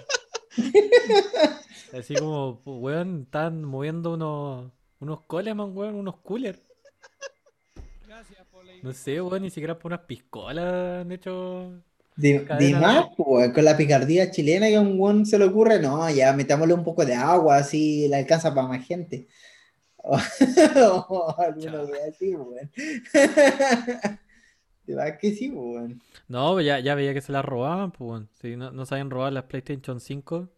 Así 1.92 2.14
como, 2.14 2.60
weón, 2.64 3.22
están 3.24 3.62
moviendo 3.64 4.14
unos, 4.14 4.72
unos 5.00 5.20
Coleman, 5.26 5.76
weón, 5.76 5.94
unos 5.94 6.16
coolers. 6.18 6.60
No 8.82 8.92
sé, 8.92 9.20
weón, 9.20 9.42
ni 9.42 9.50
siquiera 9.50 9.78
por 9.78 9.92
unas 9.92 10.04
piscolas 10.06 11.02
han 11.02 11.12
hecho 11.12 11.72
De, 12.16 12.40
de 12.58 12.74
más, 12.74 13.06
pues, 13.16 13.52
con 13.52 13.64
la 13.64 13.76
picardía 13.76 14.30
chilena 14.30 14.66
que 14.68 14.76
a 14.76 14.80
un 14.80 14.98
weón 15.00 15.24
se 15.24 15.38
le 15.38 15.46
ocurre, 15.46 15.80
no, 15.80 16.08
ya 16.10 16.32
metámosle 16.32 16.74
un 16.74 16.84
poco 16.84 17.04
de 17.04 17.14
agua, 17.14 17.56
así 17.56 18.06
le 18.08 18.16
alcanza 18.16 18.54
para 18.54 18.68
más 18.68 18.84
gente. 18.86 19.26
O 21.08 21.34
alguna 21.38 21.82
wea 21.84 22.08
así, 22.10 22.34
weón. 22.34 22.70
De 24.86 24.94
más 24.96 25.12
que 25.18 25.34
sí, 25.34 25.50
weón. 25.50 26.00
No, 26.28 26.60
ya, 26.60 26.78
ya 26.80 26.94
veía 26.94 27.14
que 27.14 27.22
se 27.22 27.32
la 27.32 27.42
robaban, 27.42 27.90
pues. 27.92 28.08
weón. 28.10 28.28
Si 28.40 28.56
no, 28.56 28.70
no 28.70 28.84
sabían 28.86 29.10
robar 29.10 29.32
las 29.32 29.44
PlayStation 29.44 30.00
5. 30.00 30.48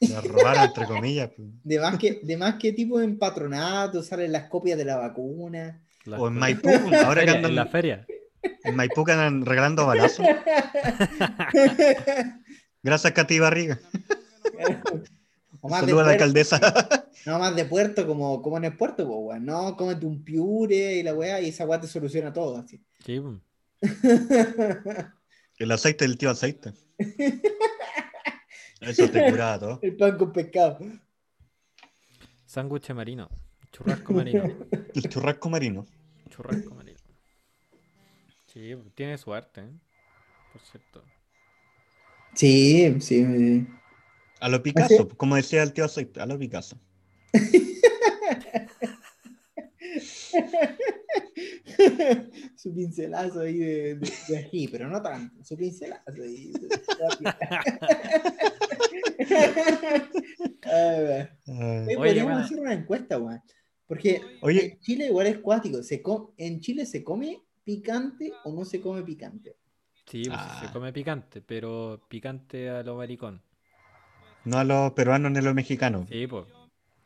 Lo 0.00 0.20
robaron, 0.22 0.64
entre 0.64 0.86
comillas. 0.86 1.30
pues. 1.36 1.48
De 1.62 1.78
más 1.80 1.98
que, 1.98 2.20
de 2.22 2.36
más 2.36 2.54
que 2.56 2.72
tipo 2.72 3.00
en 3.00 3.18
patronato, 3.18 4.02
salen 4.02 4.32
las 4.32 4.48
copias 4.48 4.78
de 4.78 4.84
la 4.86 4.96
vacuna. 4.96 5.82
las 6.04 6.20
O 6.20 6.28
en. 6.28 6.34
Maipú, 6.34 6.68
ahora 7.04 7.24
que 7.24 7.26
Feria, 7.26 7.34
andan 7.34 7.50
en 7.50 7.56
la 7.56 7.66
feria. 7.66 8.06
en 8.64 8.76
Maipú 8.76 9.04
que 9.04 9.12
andan 9.12 9.44
regalando 9.44 9.86
balazos. 9.86 10.26
Gracias, 12.82 13.12
Katy 13.12 13.38
Barriga. 13.38 13.78
O 15.64 15.68
más 15.70 15.80
de 15.80 15.86
Saludos 15.86 16.06
a 16.06 16.10
la 16.10 16.18
puerto, 16.18 16.24
alcaldesa. 16.24 17.06
no 17.24 17.38
más 17.38 17.56
de 17.56 17.64
puerto 17.64 18.06
como, 18.06 18.42
como 18.42 18.58
en 18.58 18.64
el 18.64 18.76
puerto, 18.76 19.06
pues, 19.06 19.18
weón. 19.18 19.46
No, 19.46 19.74
cómete 19.78 20.04
un 20.04 20.22
piure 20.22 20.96
y 20.96 21.02
la 21.02 21.14
weá, 21.14 21.40
y 21.40 21.48
esa 21.48 21.64
weá 21.64 21.80
te 21.80 21.86
soluciona 21.86 22.34
todo, 22.34 22.58
así. 22.58 22.84
Sí. 23.02 23.22
El 25.58 25.72
aceite 25.72 26.04
del 26.04 26.18
tío 26.18 26.28
aceite. 26.28 26.74
Eso 28.82 29.08
te 29.08 29.30
curaba 29.30 29.58
todo. 29.58 29.78
El 29.80 29.96
pan 29.96 30.18
con 30.18 30.34
pescado. 30.34 30.80
Sándwich 32.44 32.90
marino. 32.90 33.30
Churrasco 33.72 34.12
marino. 34.12 34.44
El 34.94 35.08
churrasco 35.08 35.48
marino. 35.48 35.86
Churrasco 36.28 36.74
marino. 36.74 36.98
Sí, 38.52 38.74
tiene 38.94 39.16
suerte, 39.16 39.62
¿eh? 39.62 39.72
Por 40.52 40.60
cierto. 40.60 41.02
Sí, 42.34 43.00
sí. 43.00 43.66
A 44.40 44.48
lo 44.48 44.62
Picasso, 44.62 45.08
como 45.16 45.36
decía 45.36 45.62
el 45.62 45.72
tío 45.72 45.84
aceite, 45.84 46.20
a 46.20 46.26
lo 46.26 46.38
Picasso. 46.38 46.78
su 52.56 52.74
pincelazo 52.74 53.40
ahí 53.40 53.58
de, 53.58 53.94
de, 53.96 54.12
de 54.28 54.38
ají, 54.38 54.68
pero 54.68 54.88
no 54.88 55.00
tanto. 55.02 55.42
Su 55.44 55.56
pincelazo 55.56 56.22
ahí. 56.22 56.52
Ah, 60.62 60.66
Eh, 60.66 61.28
Oye, 61.46 61.96
podríamos 61.96 62.42
hacer 62.42 62.58
una 62.58 62.72
encuesta, 62.72 63.18
weón. 63.18 63.40
Porque 63.86 64.20
Oye. 64.40 64.64
en 64.64 64.80
Chile 64.80 65.06
igual 65.06 65.26
es 65.26 65.38
cuático. 65.38 65.82
Se 65.82 66.02
¿En 66.38 66.60
Chile 66.60 66.86
se 66.86 67.04
come 67.04 67.42
picante 67.62 68.32
o 68.44 68.52
no 68.52 68.64
se 68.64 68.80
come 68.80 69.02
picante? 69.02 69.56
Sí, 70.06 70.22
pues, 70.26 70.38
Ah. 70.40 70.62
se 70.66 70.72
come 70.72 70.92
picante, 70.92 71.42
pero 71.42 72.00
picante 72.08 72.70
a 72.70 72.82
lo 72.82 72.96
maricón. 72.96 73.42
No 74.44 74.58
a 74.58 74.64
los 74.64 74.92
peruanos 74.92 75.32
ni 75.32 75.38
a 75.38 75.42
los 75.42 75.54
mexicanos. 75.54 76.08
Sí, 76.10 76.26
pues. 76.26 76.44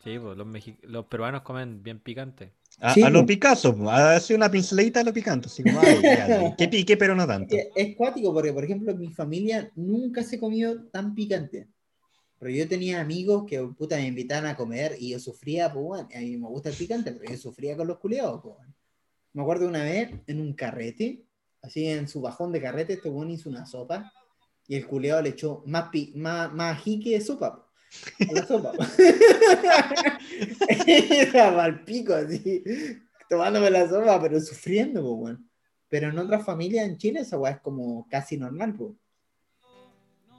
Sí, 0.03 0.19
pues. 0.19 0.37
Los, 0.37 0.47
mexi- 0.47 0.79
los 0.83 1.07
peruanos 1.07 1.43
comen 1.43 1.83
bien 1.83 2.01
picante. 2.01 2.53
A, 2.81 2.95
Sí, 2.95 3.03
a 3.03 3.11
lo. 3.11 3.27
Picasso, 3.27 3.75
hacer 3.91 4.37
una 4.37 4.51
pinceladita 4.51 5.01
a 5.01 5.05
lo 5.05 5.13
picante. 5.13 5.47
Así 5.47 5.63
como, 5.63 5.81
ay, 5.81 6.01
ya, 6.03 6.57
que 6.57 6.69
pique, 6.69 6.97
pero 6.97 7.15
no 7.15 7.27
tanto. 7.27 7.57
Es, 7.75 7.97
cuático 7.97 8.33
porque, 8.33 8.53
por 8.53 8.65
ejemplo, 8.65 8.95
mi 8.95 9.09
familia 9.09 9.71
nunca 9.75 10.23
se 10.23 10.39
comió 10.39 10.85
tan 10.87 11.15
picante. 11.15 11.69
Pero 12.39 12.53
yo 12.53 12.69
tenía 12.69 13.01
amigos 13.01 13.45
que, 13.49 13.61
puta, 13.61 13.97
me 13.97 14.07
invitaban 14.07 14.47
a 14.47 14.57
comer 14.57 14.95
y 14.99 15.11
yo 15.11 15.19
sufría, 15.19 15.73
pues, 15.73 15.85
bueno, 15.85 16.09
a 16.15 16.19
mí 16.21 16.37
me 16.37 16.47
gusta 16.47 16.69
el 16.69 16.77
picante, 16.77 17.13
pero 17.13 17.33
yo 17.33 17.37
sufría 17.37 17.77
con 17.77 17.89
los 17.89 17.99
culeados, 17.99 18.41
pues, 18.43 18.55
bueno. 18.57 18.75
Me 19.33 19.43
acuerdo 19.43 19.69
una 19.69 19.83
vez 19.83 20.11
en 20.27 20.41
un 20.41 20.53
carrete, 20.53 21.25
así 21.63 21.87
en 21.87 22.09
su 22.09 22.21
bajón 22.21 22.53
de 22.53 22.63
carrete, 22.63 22.95
este 22.95 23.09
weón 23.09 23.31
hizo 23.31 23.49
una 23.49 23.67
sopa 23.67 24.13
y 24.69 24.77
el 24.77 24.87
culeado 24.87 25.23
le 25.23 25.31
echó 25.31 25.63
más, 25.67 25.89
pi- 25.89 26.13
más, 26.15 26.53
más 26.53 26.77
ají 26.79 27.01
que 27.01 27.11
de 27.13 27.21
sopa, 27.21 27.67
a 28.29 28.33
la 28.33 28.47
sopa. 28.47 28.73
Era 30.87 31.51
mal 31.53 31.85
pico, 31.85 32.15
así, 32.15 32.63
tomándome 33.29 33.71
la 33.71 33.89
sopa, 33.89 34.21
pero 34.21 34.39
sufriendo, 34.41 35.01
pues, 35.03 35.17
bueno. 35.17 35.45
Pero 35.89 36.11
en 36.11 36.19
otras 36.19 36.45
familias 36.45 36.87
en 36.87 36.99
Chile 36.99 37.21
esa 37.21 37.39
weá 37.39 37.53
es 37.53 37.61
como 37.61 38.07
casi 38.11 38.37
normal, 38.37 38.75
po. 38.75 38.95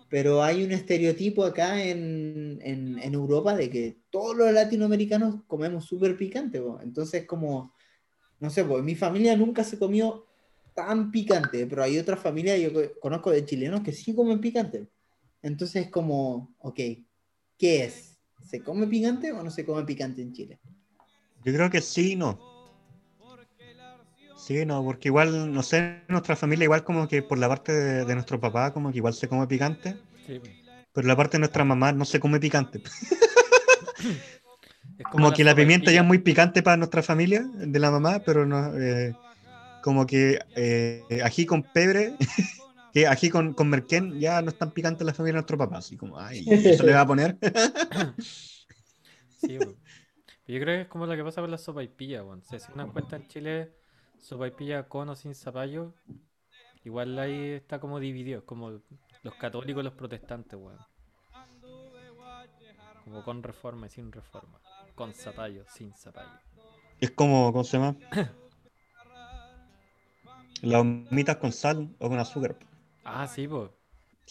Pero 0.09 0.41
hay 0.43 0.63
un 0.63 0.71
estereotipo 0.71 1.43
acá 1.43 1.83
en, 1.83 2.59
en, 2.63 2.97
en 2.99 3.13
Europa 3.13 3.55
de 3.55 3.69
que 3.69 3.99
todos 4.09 4.35
los 4.35 4.51
latinoamericanos 4.51 5.43
comemos 5.47 5.85
súper 5.85 6.15
picante, 6.17 6.59
po. 6.61 6.79
Entonces 6.81 7.25
como, 7.25 7.73
no 8.39 8.49
sé, 8.51 8.63
pues 8.63 8.83
mi 8.83 8.95
familia 8.95 9.35
nunca 9.35 9.63
se 9.63 9.77
comió 9.79 10.27
tan 10.87 11.11
picante, 11.11 11.65
pero 11.67 11.83
hay 11.83 11.97
otras 11.97 12.19
familias, 12.19 12.59
yo 12.59 12.73
co- 12.73 12.99
conozco 12.99 13.31
de 13.31 13.45
chilenos 13.45 13.81
que 13.81 13.91
sí 13.91 14.13
comen 14.15 14.39
picante. 14.39 14.87
Entonces 15.41 15.85
es 15.85 15.91
como, 15.91 16.53
ok, 16.59 16.79
¿qué 17.57 17.83
es? 17.85 18.17
¿Se 18.43 18.61
come 18.61 18.87
picante 18.87 19.31
o 19.31 19.43
no 19.43 19.51
se 19.51 19.65
come 19.65 19.83
picante 19.83 20.21
en 20.21 20.33
Chile? 20.33 20.59
Yo 21.43 21.53
creo 21.53 21.69
que 21.69 21.81
sí, 21.81 22.15
no. 22.15 22.39
Sí, 24.35 24.65
no, 24.65 24.83
porque 24.83 25.09
igual, 25.09 25.53
no 25.53 25.61
sé, 25.63 26.03
nuestra 26.07 26.35
familia, 26.35 26.63
igual 26.63 26.83
como 26.83 27.07
que 27.07 27.21
por 27.21 27.37
la 27.37 27.49
parte 27.49 27.73
de, 27.73 28.05
de 28.05 28.13
nuestro 28.15 28.39
papá, 28.39 28.73
como 28.73 28.91
que 28.91 28.97
igual 28.97 29.13
se 29.13 29.27
come 29.27 29.45
picante, 29.47 29.95
Sí, 30.25 30.39
pero 30.93 31.07
la 31.07 31.15
parte 31.15 31.37
de 31.37 31.39
nuestra 31.39 31.63
mamá 31.65 31.91
no 31.91 32.05
se 32.05 32.19
come 32.19 32.39
picante. 32.39 32.81
Es 34.97 35.05
Como 35.07 35.31
que 35.31 35.43
la 35.45 35.55
pimienta 35.55 35.91
ya 35.91 36.01
es 36.01 36.05
muy 36.07 36.17
picante 36.19 36.61
para 36.61 36.75
nuestra 36.77 37.01
familia, 37.01 37.41
de 37.53 37.79
la 37.79 37.89
mamá, 37.89 38.21
pero 38.25 38.45
no, 38.45 38.77
eh, 38.77 39.13
como 39.81 40.05
que 40.05 40.39
eh, 40.55 41.21
ají 41.23 41.45
con 41.45 41.63
pebre, 41.63 42.15
que 42.93 43.07
ají 43.07 43.29
con, 43.29 43.53
con 43.53 43.69
merquén 43.69 44.19
ya 44.19 44.41
no 44.41 44.49
es 44.49 44.57
tan 44.57 44.71
picante 44.71 45.03
la 45.03 45.13
familia 45.13 45.33
de 45.33 45.39
nuestro 45.41 45.57
papá, 45.57 45.77
así 45.77 45.97
como, 45.97 46.19
ay, 46.19 46.45
¿eso 46.47 46.83
le 46.83 46.93
va 46.93 47.01
a 47.01 47.07
poner? 47.07 47.37
Sí, 49.39 49.57
po. 49.57 49.73
Yo 50.49 50.59
creo 50.59 50.77
que 50.77 50.81
es 50.81 50.87
como 50.87 51.05
lo 51.05 51.15
que 51.15 51.23
pasa 51.23 51.41
con 51.41 51.51
la 51.51 51.57
sopaipilla, 51.57 52.23
weón. 52.23 52.43
Se 52.43 52.57
hace 52.57 52.73
una 52.73 52.83
encuesta 52.83 53.15
en 53.15 53.27
Chile, 53.27 53.71
sopaipilla 54.17 54.89
con 54.89 55.07
o 55.07 55.15
sin 55.15 55.33
zapallo. 55.33 55.93
Igual 56.83 57.17
ahí 57.19 57.51
está 57.51 57.79
como 57.79 57.99
dividido, 57.99 58.45
como 58.45 58.81
los 59.21 59.35
católicos 59.35 59.81
y 59.81 59.83
los 59.85 59.93
protestantes, 59.93 60.59
weón. 60.59 60.79
Como 63.03 63.23
con 63.23 63.43
reforma 63.43 63.87
y 63.87 63.89
sin 63.91 64.11
reforma. 64.11 64.59
Con 64.95 65.13
zapallo, 65.13 65.65
sin 65.69 65.93
zapallo. 65.93 66.39
Es 66.99 67.11
como, 67.11 67.51
¿cómo 67.53 67.63
se 67.63 67.77
llama? 67.77 67.95
Las 70.61 70.81
humitas 70.81 71.37
con 71.37 71.51
sal 71.51 71.89
o 71.99 72.09
con 72.09 72.19
azúcar. 72.19 72.55
Ah, 73.03 73.27
sí, 73.27 73.47
pues. 73.47 73.69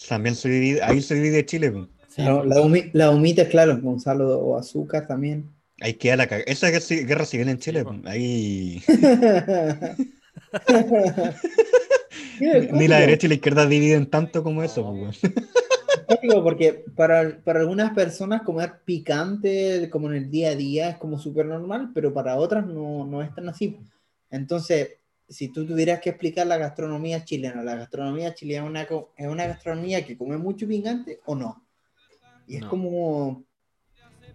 También 0.08 0.34
se 0.36 0.48
divide, 0.48 0.82
ahí 0.82 1.02
se 1.02 1.14
divide 1.14 1.44
Chile. 1.46 1.70
po. 1.72 1.88
Sí, 2.08 2.22
la, 2.22 2.60
humi- 2.60 2.90
la 2.92 3.10
humita, 3.10 3.48
claro, 3.48 3.78
Gonzalo, 3.80 4.38
o 4.38 4.58
azúcar 4.58 5.06
también. 5.06 5.50
Ahí 5.80 5.94
queda 5.94 6.16
la 6.16 6.26
cagada. 6.26 6.44
Esa 6.50 6.68
es 6.70 6.88
guerra- 6.88 7.06
guerra 7.06 7.24
civil 7.24 7.48
en 7.48 7.58
Chile. 7.58 7.84
po. 7.84 7.94
Ahí 8.04 8.82
Ni 12.72 12.88
la 12.88 13.00
derecha 13.00 13.26
y 13.26 13.30
la 13.30 13.34
izquierda 13.34 13.66
dividen 13.66 14.06
tanto 14.06 14.42
como 14.42 14.62
eso. 14.62 14.82
po. 14.84 15.10
Porque 16.42 16.84
para, 16.96 17.38
para 17.44 17.60
algunas 17.60 17.92
personas 17.92 18.42
comer 18.42 18.80
picante 18.84 19.88
como 19.90 20.08
en 20.08 20.14
el 20.16 20.30
día 20.30 20.50
a 20.50 20.54
día 20.54 20.88
es 20.90 20.96
como 20.96 21.18
súper 21.18 21.46
normal, 21.46 21.90
pero 21.94 22.12
para 22.14 22.36
otras 22.36 22.66
no, 22.66 23.04
no 23.06 23.22
es 23.22 23.34
tan 23.34 23.48
así. 23.48 23.76
Entonces, 24.30 24.96
si 25.28 25.48
tú 25.48 25.66
tuvieras 25.66 26.00
que 26.00 26.10
explicar 26.10 26.46
la 26.46 26.56
gastronomía 26.56 27.24
chilena, 27.24 27.62
la 27.62 27.74
gastronomía 27.76 28.34
chilena 28.34 28.62
es 28.82 28.90
una, 28.90 29.06
es 29.16 29.26
una 29.28 29.46
gastronomía 29.46 30.04
que 30.04 30.16
come 30.16 30.36
mucho 30.38 30.66
picante 30.66 31.20
o 31.26 31.34
no. 31.34 31.64
Y 32.46 32.56
es 32.56 32.62
No. 32.62 32.68
como... 32.70 33.44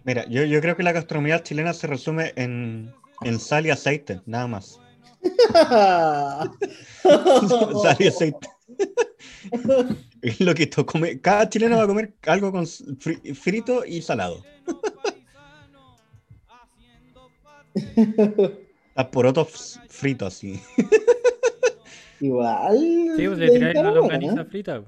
Mira, 0.04 0.26
yo, 0.28 0.44
yo 0.44 0.60
creo 0.60 0.76
que 0.76 0.82
la 0.82 0.92
gastronomía 0.92 1.42
chilena 1.42 1.72
se 1.72 1.86
resume 1.86 2.32
en, 2.36 2.92
en 3.22 3.40
sal 3.40 3.66
y 3.66 3.70
aceite, 3.70 4.20
nada 4.26 4.46
más. 4.46 4.78
sal 7.02 7.96
y 7.98 8.06
aceite. 8.06 8.48
Es 10.22 10.40
lo 10.40 10.54
que 10.54 10.66
to- 10.66 10.86
come- 10.86 11.20
Cada 11.20 11.48
chileno 11.50 11.76
va 11.76 11.82
a 11.84 11.86
comer 11.86 12.14
algo 12.26 12.50
con 12.50 12.66
frito 12.66 13.84
y 13.84 14.00
salado. 14.00 14.42
A 18.94 19.10
porotos 19.10 19.80
fritos, 19.88 20.34
así. 20.34 20.60
Igual. 22.20 22.78
Sí, 23.16 23.26
pues 23.26 23.38
le 23.38 23.50
tiráis 23.50 23.76
una 23.78 23.90
longaniza 23.90 24.40
¿eh? 24.40 24.44
frita. 24.44 24.82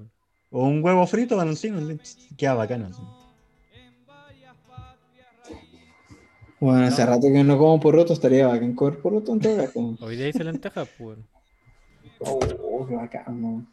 O 0.51 0.69
un 0.69 0.83
huevo 0.83 1.07
frito 1.07 1.41
encima, 1.43 1.81
le- 1.81 1.99
queda 2.37 2.55
bacano. 2.55 2.87
así. 2.87 3.03
Bueno, 6.59 6.87
hace 6.87 7.05
rato 7.05 7.27
que 7.31 7.45
no 7.45 7.59
como 7.59 7.79
poroto, 7.81 8.13
estaría 8.15 8.47
bacán 8.47 8.75
comer 8.75 8.99
poroto 9.01 9.33
en 9.33 9.41
todo 9.41 9.57
caso. 9.57 9.97
Hoy 10.01 10.17
día 10.17 10.29
hice 10.29 10.45
lentejas, 10.45 10.89
pues. 10.97 11.19
Oh, 12.21 12.87
qué 12.89 12.95
bacán, 12.95 13.43
¿no? 13.43 13.67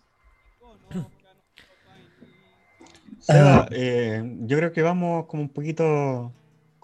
Seba, 3.19 3.67
eh, 3.71 4.21
yo 4.41 4.57
creo 4.57 4.71
que 4.73 4.81
vamos 4.81 5.25
como 5.27 5.43
un 5.43 5.49
poquito 5.49 6.33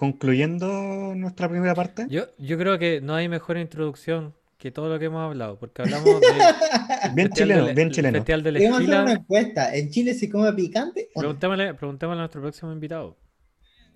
concluyendo 0.04 1.14
nuestra 1.14 1.50
primera 1.50 1.76
parte. 1.76 2.06
Yo, 2.10 2.24
yo 2.38 2.58
creo 2.58 2.80
que 2.80 3.02
no 3.02 3.16
hay 3.16 3.28
mejor 3.28 3.58
introducción 3.58 4.34
que 4.58 4.72
todo 4.72 4.88
lo 4.88 4.98
que 4.98 5.06
hemos 5.06 5.22
hablado, 5.22 5.60
porque 5.60 5.82
hablamos 5.82 6.06
de 6.22 7.10
Bien 7.16 7.30
chileno, 7.32 7.66
del- 7.66 7.76
bien 7.76 7.92
chileno. 7.92 8.20
Festival 8.20 8.44
de 8.44 8.52
la 8.54 8.60
Debemos 8.60 8.80
hacer 8.82 9.02
una 9.02 9.12
encuesta. 9.12 9.76
¿En 9.76 9.90
Chile 9.90 10.14
se 10.14 10.30
come 10.30 10.54
picante? 10.54 11.10
Preguntémosle, 11.14 11.74
preguntémosle 11.74 12.18
a 12.20 12.22
nuestro 12.22 12.40
próximo 12.40 12.72
invitado. 12.72 13.18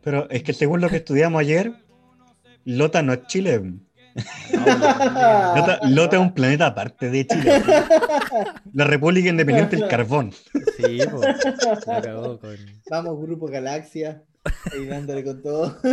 Pero 0.04 0.30
es 0.30 0.44
que 0.44 0.52
según 0.52 0.82
lo 0.82 0.89
que 0.89 0.98
estudiamos 0.98 1.39
ayer, 1.39 1.72
Lota 2.66 3.02
no 3.02 3.13
es 3.13 3.26
Chile. 3.28 3.62
Lota, 4.52 5.80
Lota 5.88 6.16
es 6.18 6.22
un 6.22 6.34
planeta 6.34 6.66
aparte 6.68 7.10
de 7.10 7.26
Chile. 7.28 7.63
La 8.74 8.84
República 8.84 9.30
Independiente 9.30 9.78
del 9.78 9.88
Carbón. 9.89 10.34
Sí, 10.34 11.00
pues. 11.10 11.38
Con. 12.42 12.58
Vamos, 12.89 13.22
Grupo 13.22 13.48
Galaxia. 13.48 14.22
Ahí 14.71 14.86
dándole 14.86 15.23
con 15.23 15.41
todo. 15.41 15.77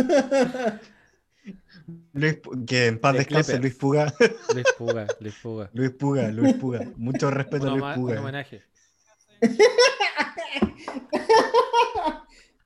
Luis 2.13 2.37
que 2.67 2.87
en 2.87 2.99
paz 2.99 3.13
De 3.13 3.19
descanse. 3.19 3.57
Luis 3.59 3.75
Puga. 3.75 4.13
Luis 4.53 4.65
Puga, 4.77 5.07
Luis 5.19 5.35
Puga. 5.41 5.69
Luis 5.73 5.91
Puga, 5.91 6.27
Luis 6.31 6.53
Puga. 6.55 6.91
Mucho 6.97 7.31
respeto 7.31 7.67
a 7.67 7.69
Luis 7.71 7.81
homa- 7.81 7.95
un 7.95 8.01
Puga. 8.01 8.21
homenaje. 8.21 8.61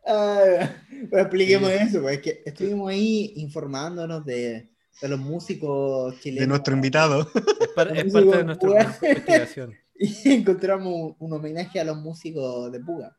Ah, 0.08 0.70
pues 1.10 1.22
expliquemos 1.24 1.70
Sí. 1.72 1.78
eso, 1.82 2.02
pues, 2.02 2.18
es 2.18 2.22
que 2.22 2.44
estuvimos 2.46 2.90
ahí 2.92 3.34
informándonos 3.38 4.24
de, 4.24 4.70
de 5.02 5.08
los 5.08 5.20
músicos 5.20 6.20
chilenos. 6.20 6.42
De 6.42 6.48
nuestro 6.48 6.76
invitado. 6.76 7.22
Es, 7.60 7.68
par- 7.70 7.98
es 7.98 8.14
parte 8.14 8.38
de 8.38 8.44
nuestra 8.44 8.70
Puga. 8.70 8.84
investigación. 8.84 9.74
Y 9.98 10.32
encontramos 10.32 10.94
un, 10.94 11.16
un 11.18 11.34
homenaje 11.34 11.80
a 11.80 11.84
los 11.86 11.98
músicos 11.98 12.72
de 12.72 12.80
Puga. 12.82 13.18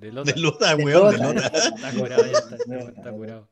De 0.00 0.12
Lota. 0.12 0.32
De 0.32 0.40
Lota, 0.40 0.76
De 0.76 0.84
weón, 0.84 1.12
de 1.12 1.18
Lota. 1.18 1.46
Está 1.46 1.92
curado, 1.92 2.24
ya 2.24 2.38
está, 2.88 3.12
curado. 3.12 3.50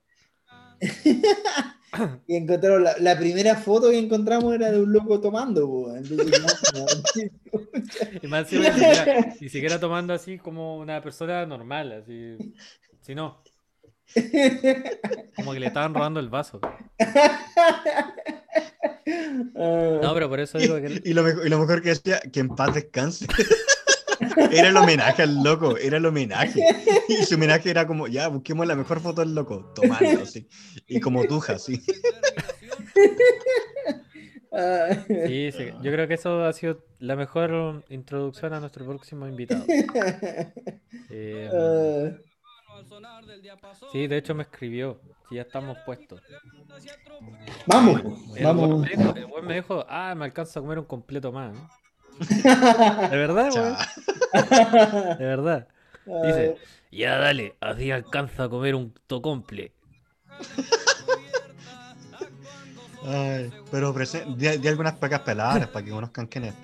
Y 2.27 2.37
encontraron 2.37 2.85
la, 2.85 2.95
la 2.99 3.19
primera 3.19 3.57
foto 3.57 3.89
que 3.91 3.99
encontramos 3.99 4.55
era 4.55 4.71
de 4.71 4.81
un 4.83 4.93
loco 4.93 5.21
tomando. 5.21 5.95
Entonces, 5.97 6.43
no, 6.75 6.81
no. 6.81 6.87
Y 8.23 8.27
más 8.27 8.53
encima, 8.53 8.69
ni, 8.69 8.75
siquiera, 8.75 9.35
ni 9.41 9.49
siquiera 9.49 9.81
tomando 9.81 10.13
así 10.13 10.39
como 10.39 10.77
una 10.79 11.03
persona 11.03 11.47
normal, 11.47 11.93
así. 11.93 12.37
Si 13.01 13.15
no, 13.15 13.43
como 15.37 15.53
que 15.53 15.61
le 15.61 15.67
estaban 15.67 15.95
robando 15.95 16.21
el 16.21 16.29
vaso. 16.29 16.61
No, 19.55 20.01
Ah, 20.03 20.11
pero 20.15 20.29
por 20.29 20.41
eso 20.41 20.59
digo 20.59 20.77
que. 20.77 21.01
Y 21.05 21.15
lo, 21.15 21.23
mejor, 21.23 21.47
y 21.47 21.51
lo 21.51 21.59
mejor 21.59 21.83
que 21.83 21.91
decía, 21.91 22.21
que 22.21 22.41
en 22.41 22.49
paz 22.49 22.75
descanse. 22.75 23.27
Era 24.51 24.69
el 24.69 24.77
homenaje 24.77 25.23
al 25.23 25.43
loco, 25.43 25.77
era 25.77 25.97
el 25.99 26.07
homenaje. 26.07 26.61
Y 27.09 27.25
su 27.25 27.35
homenaje 27.37 27.71
era 27.71 27.87
como, 27.87 28.07
ya, 28.07 28.29
busquemos 28.29 28.67
la 28.67 28.75
mejor 28.77 29.01
foto 29.01 29.21
del 29.23 29.35
loco, 29.35 29.73
tomando, 29.75 30.23
así. 30.23 30.49
Y 30.87 31.01
como 31.01 31.25
tuja. 31.25 31.59
Sí, 31.59 31.83
sí, 35.53 35.71
yo 35.83 35.93
creo 35.93 36.09
que 36.09 36.15
eso 36.15 36.45
ha 36.45 36.53
sido 36.53 36.83
la 36.99 37.17
mejor 37.17 37.85
introducción 37.91 38.53
a 38.55 38.61
nuestro 38.61 38.85
próximo 38.87 39.27
invitado. 39.29 39.65
Eh, 41.11 42.17
sí, 43.93 44.07
de 44.07 44.17
hecho 44.17 44.35
me 44.35 44.43
escribió. 44.45 45.01
Si 45.29 45.35
ya 45.37 45.43
estamos 45.43 45.77
puestos. 45.85 46.23
vamos, 47.67 48.01
El 48.37 48.45
vamos. 48.45 48.69
weón 48.69 48.81
me 48.81 48.89
dijo- 48.89 49.17
el 49.17 49.25
weón 49.27 49.47
me 49.47 49.55
dijo, 49.57 49.85
ah, 49.89 50.15
me 50.17 50.25
alcanza 50.25 50.59
a 50.59 50.63
comer 50.63 50.79
un 50.79 50.87
completo 50.87 51.31
más. 51.33 51.55
¿no?". 51.55 51.69
De 53.11 53.17
verdad. 53.17 53.51
Cha. 53.51 53.79
De 55.19 55.25
verdad. 55.25 55.69
Dice, 56.21 56.57
ya 56.91 57.19
dale, 57.19 57.57
así 57.61 57.91
alcanza 57.91 58.45
a 58.45 58.49
comer 58.49 58.75
un 58.75 58.95
tocomple. 59.07 59.73
Ay, 63.05 63.53
pero 63.71 63.93
di, 64.37 64.59
di 64.59 64.69
algunas 64.69 64.95
pocas 64.95 65.21
palabras 65.21 65.69
para 65.69 65.85
que 65.85 65.91
conozcan 65.91 66.27
quién 66.27 66.45
es. 66.45 66.55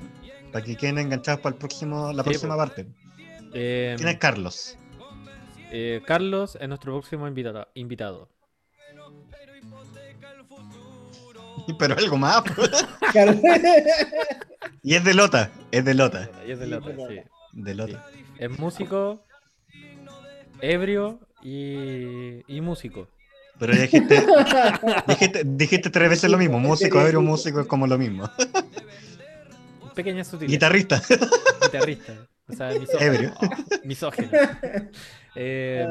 Para 0.52 0.64
que 0.64 0.76
queden 0.76 0.98
enganchados 0.98 1.40
para 1.40 1.54
el 1.54 1.58
próximo, 1.58 2.12
la 2.12 2.22
Sí, 2.22 2.30
próxima 2.30 2.56
parte. 2.56 2.86
Eh, 3.52 3.94
¿Quién 3.96 4.08
es 4.08 4.18
Carlos? 4.18 4.78
eh, 5.72 6.02
Carlos 6.06 6.56
es 6.60 6.68
nuestro 6.68 6.92
próximo 6.92 7.26
invitado. 7.28 7.68
invitado. 7.74 8.28
Pero 11.78 11.96
algo 11.96 12.16
más. 12.16 12.42
Y 14.82 14.94
es 14.94 15.04
de 15.04 15.14
Lota, 15.14 15.50
es 15.70 15.84
de 15.84 15.94
Lota. 15.94 16.30
Y 16.46 16.52
es 16.52 16.58
de 16.58 16.64
Sí, 16.66 16.70
Lota, 16.70 16.90
sí. 17.08 17.20
De 17.52 17.74
Lota. 17.74 18.06
Es 18.38 18.58
músico, 18.58 19.24
ebrio 20.60 21.20
y, 21.42 22.42
y 22.52 22.60
músico. 22.60 23.08
Pero 23.58 23.72
ya 23.72 23.82
dijiste, 23.82 24.26
dijiste, 25.06 25.42
dijiste 25.44 25.90
tres 25.90 26.10
veces 26.10 26.30
lo 26.30 26.38
mismo. 26.38 26.58
Músico, 26.58 27.00
ebrio, 27.00 27.20
músico 27.22 27.60
es 27.60 27.66
como 27.66 27.86
lo 27.86 27.96
mismo. 27.96 28.28
Pequeña 29.94 30.24
sutileza. 30.24 30.52
Guitarrista. 30.52 31.02
Guitarrista. 31.62 32.12
O 32.48 32.52
sea, 32.52 32.68
misógino. 32.70 33.00
Ebrio. 33.00 33.34
Oh, 33.40 33.48
misógino. 33.84 34.28
Eh, 35.36 35.84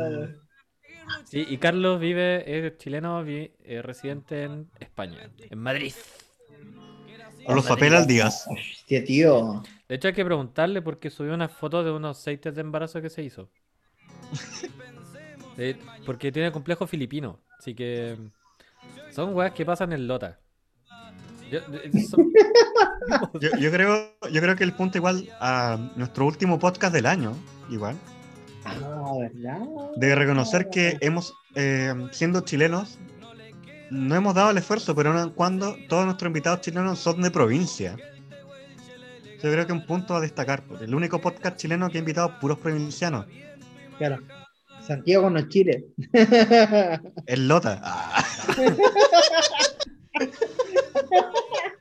sí, 1.26 1.46
y 1.48 1.58
Carlos 1.58 2.00
vive, 2.00 2.66
es 2.68 2.78
chileno, 2.78 3.24
vi- 3.24 3.52
eh, 3.64 3.82
residente 3.82 4.44
en 4.44 4.70
España, 4.80 5.30
en 5.50 5.60
Madrid. 5.60 5.94
O 7.46 7.54
los 7.54 7.66
papeles 7.66 8.00
al 8.02 8.08
día. 8.08 8.28
Hostia, 8.28 9.04
tío. 9.04 9.64
De 9.90 9.96
hecho, 9.96 10.08
hay 10.08 10.14
que 10.14 10.24
preguntarle 10.24 10.82
porque 10.82 11.10
subió 11.10 11.34
una 11.34 11.50
foto 11.50 11.84
de 11.84 11.92
unos 11.92 12.18
aceites 12.18 12.56
de 12.56 12.62
embarazo 12.62 13.02
que 13.02 13.10
se 13.10 13.24
hizo. 13.24 13.50
Eh, 15.56 15.78
porque 16.04 16.32
tiene 16.32 16.52
complejo 16.52 16.88
filipino. 16.88 17.40
Así 17.60 17.76
que 17.76 18.18
son 19.12 19.36
weas 19.36 19.52
que 19.54 19.64
pasan 19.64 19.94
en 19.94 20.08
Lota. 20.08 20.40
Yo, 21.52 21.60
son- 22.10 22.34
Yo, 23.40 23.50
yo 23.60 23.70
creo, 23.72 24.16
yo 24.32 24.42
creo 24.42 24.56
que 24.56 24.64
el 24.64 24.74
punto 24.74 24.98
igual 24.98 25.30
a 25.40 25.78
nuestro 25.96 26.26
último 26.26 26.58
podcast 26.58 26.92
del 26.92 27.06
año, 27.06 27.36
igual, 27.70 27.96
Ah, 28.66 29.14
¿verdad? 29.20 29.60
de 29.96 30.16
reconocer 30.16 30.70
que 30.70 30.98
hemos, 31.02 31.34
eh, 31.56 31.94
siendo 32.12 32.42
chilenos, 32.42 32.98
no 33.90 34.16
hemos 34.16 34.34
dado 34.34 34.52
el 34.52 34.58
esfuerzo, 34.58 34.96
pero 34.96 35.34
cuando 35.36 35.76
todos 35.88 36.06
nuestros 36.06 36.28
invitados 36.28 36.62
chilenos 36.62 37.00
son 37.00 37.22
de 37.22 37.32
provincia. 37.32 37.96
Yo 39.42 39.52
creo 39.52 39.68
que 39.68 39.74
un 39.74 39.86
punto 39.86 40.16
a 40.16 40.22
destacar, 40.22 40.64
porque 40.64 40.86
el 40.86 40.96
único 40.96 41.20
podcast 41.20 41.58
chileno 41.58 41.90
que 41.90 41.98
ha 41.98 42.00
invitado 42.00 42.40
puros 42.40 42.58
provincianos 42.60 43.26
Claro. 43.98 44.20
Santiago 44.82 45.30
no 45.30 45.40
es 45.40 45.48
Chile. 45.50 45.86
es 47.26 47.40
Lota. 47.40 47.80
Ah, 47.84 48.26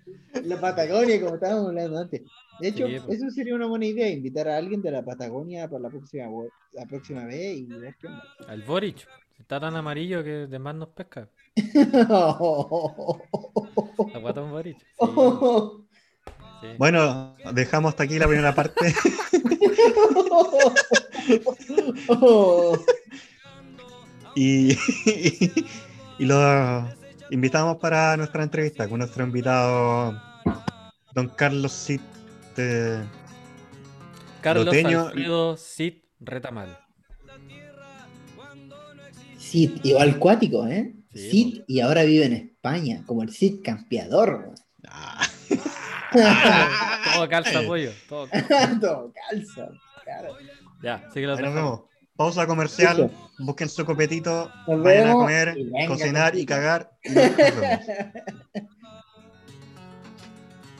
La 0.44 0.60
Patagonia, 0.60 1.20
como 1.20 1.34
estábamos 1.34 1.68
hablando 1.68 1.98
antes. 1.98 2.22
De 2.60 2.68
hecho, 2.68 2.86
Sí, 2.86 2.96
pues. 3.06 3.18
eso 3.18 3.30
sería 3.30 3.54
una 3.54 3.66
buena 3.66 3.86
idea, 3.86 4.08
invitar 4.08 4.48
a 4.48 4.56
alguien 4.56 4.82
de 4.82 4.90
la 4.90 5.04
Patagonia 5.04 5.68
para 5.68 5.82
la 5.82 5.90
próxima, 5.90 6.24
la 6.72 6.86
próxima 6.86 7.24
vez 7.24 7.58
y 7.58 7.64
ver 7.66 7.94
qué 8.00 8.06
onda. 8.08 8.22
al 8.48 8.62
Boric. 8.62 9.06
Está 9.38 9.58
tan 9.58 9.74
amarillo 9.74 10.22
que 10.22 10.46
de 10.46 10.58
más 10.58 10.74
nos 10.74 10.88
pesca. 10.90 11.28
La 14.12 14.18
guatón 14.20 14.50
Boric. 14.50 14.78
Sí, 14.78 15.06
sí. 16.60 16.66
Bueno, 16.78 17.34
dejamos 17.52 17.90
hasta 17.90 18.04
aquí 18.04 18.18
la 18.18 18.28
primera 18.28 18.54
parte. 18.54 18.94
Y, 24.34 24.72
y 26.18 26.24
lo 26.24 26.88
invitamos 27.30 27.76
para 27.78 28.16
nuestra 28.16 28.42
entrevista 28.42 28.88
con 28.88 28.98
nuestro 28.98 29.24
invitado, 29.24 30.20
don 31.14 31.28
Carlos 31.28 31.72
Cid. 31.72 32.00
eh, 32.56 33.02
Carlos 34.40 34.66
Loteño- 34.66 35.06
Alfredo 35.08 35.56
Cid 35.56 35.94
Retamal. 36.20 36.78
Cid, 39.38 39.80
igual 39.82 40.18
cuático, 40.18 40.66
¿eh? 40.66 40.94
Sí, 41.14 41.30
Cid 41.30 41.62
y 41.66 41.80
ahora 41.80 42.04
vive 42.04 42.24
en 42.26 42.32
España, 42.32 43.02
como 43.06 43.22
el 43.22 43.30
Cid 43.30 43.62
campeador. 43.62 44.52
ah, 44.88 45.20
Todo 47.14 47.28
calza 47.28 47.62
pollo. 47.62 47.90
Todo 48.08 48.28
calza. 48.30 48.78
Todo 48.80 49.12
calza. 49.12 49.68
claro. 50.04 50.36
Ya, 50.82 50.94
así 51.08 51.20
que 51.20 51.26
los 51.26 51.38
ahí 51.38 51.44
nos 51.44 51.54
dejamos. 51.54 51.78
vemos. 51.80 51.92
Pausa 52.16 52.46
comercial. 52.46 53.10
Busquen 53.38 53.68
su 53.68 53.84
copetito. 53.84 54.50
Vayan 54.66 55.08
a 55.10 55.12
comer, 55.12 55.54
y 55.56 55.64
venga, 55.64 55.86
cocinar 55.88 56.36
y 56.36 56.44
cagar. 56.46 56.90
y 57.02 57.08
nos 57.10 57.36
vemos. 57.36 57.80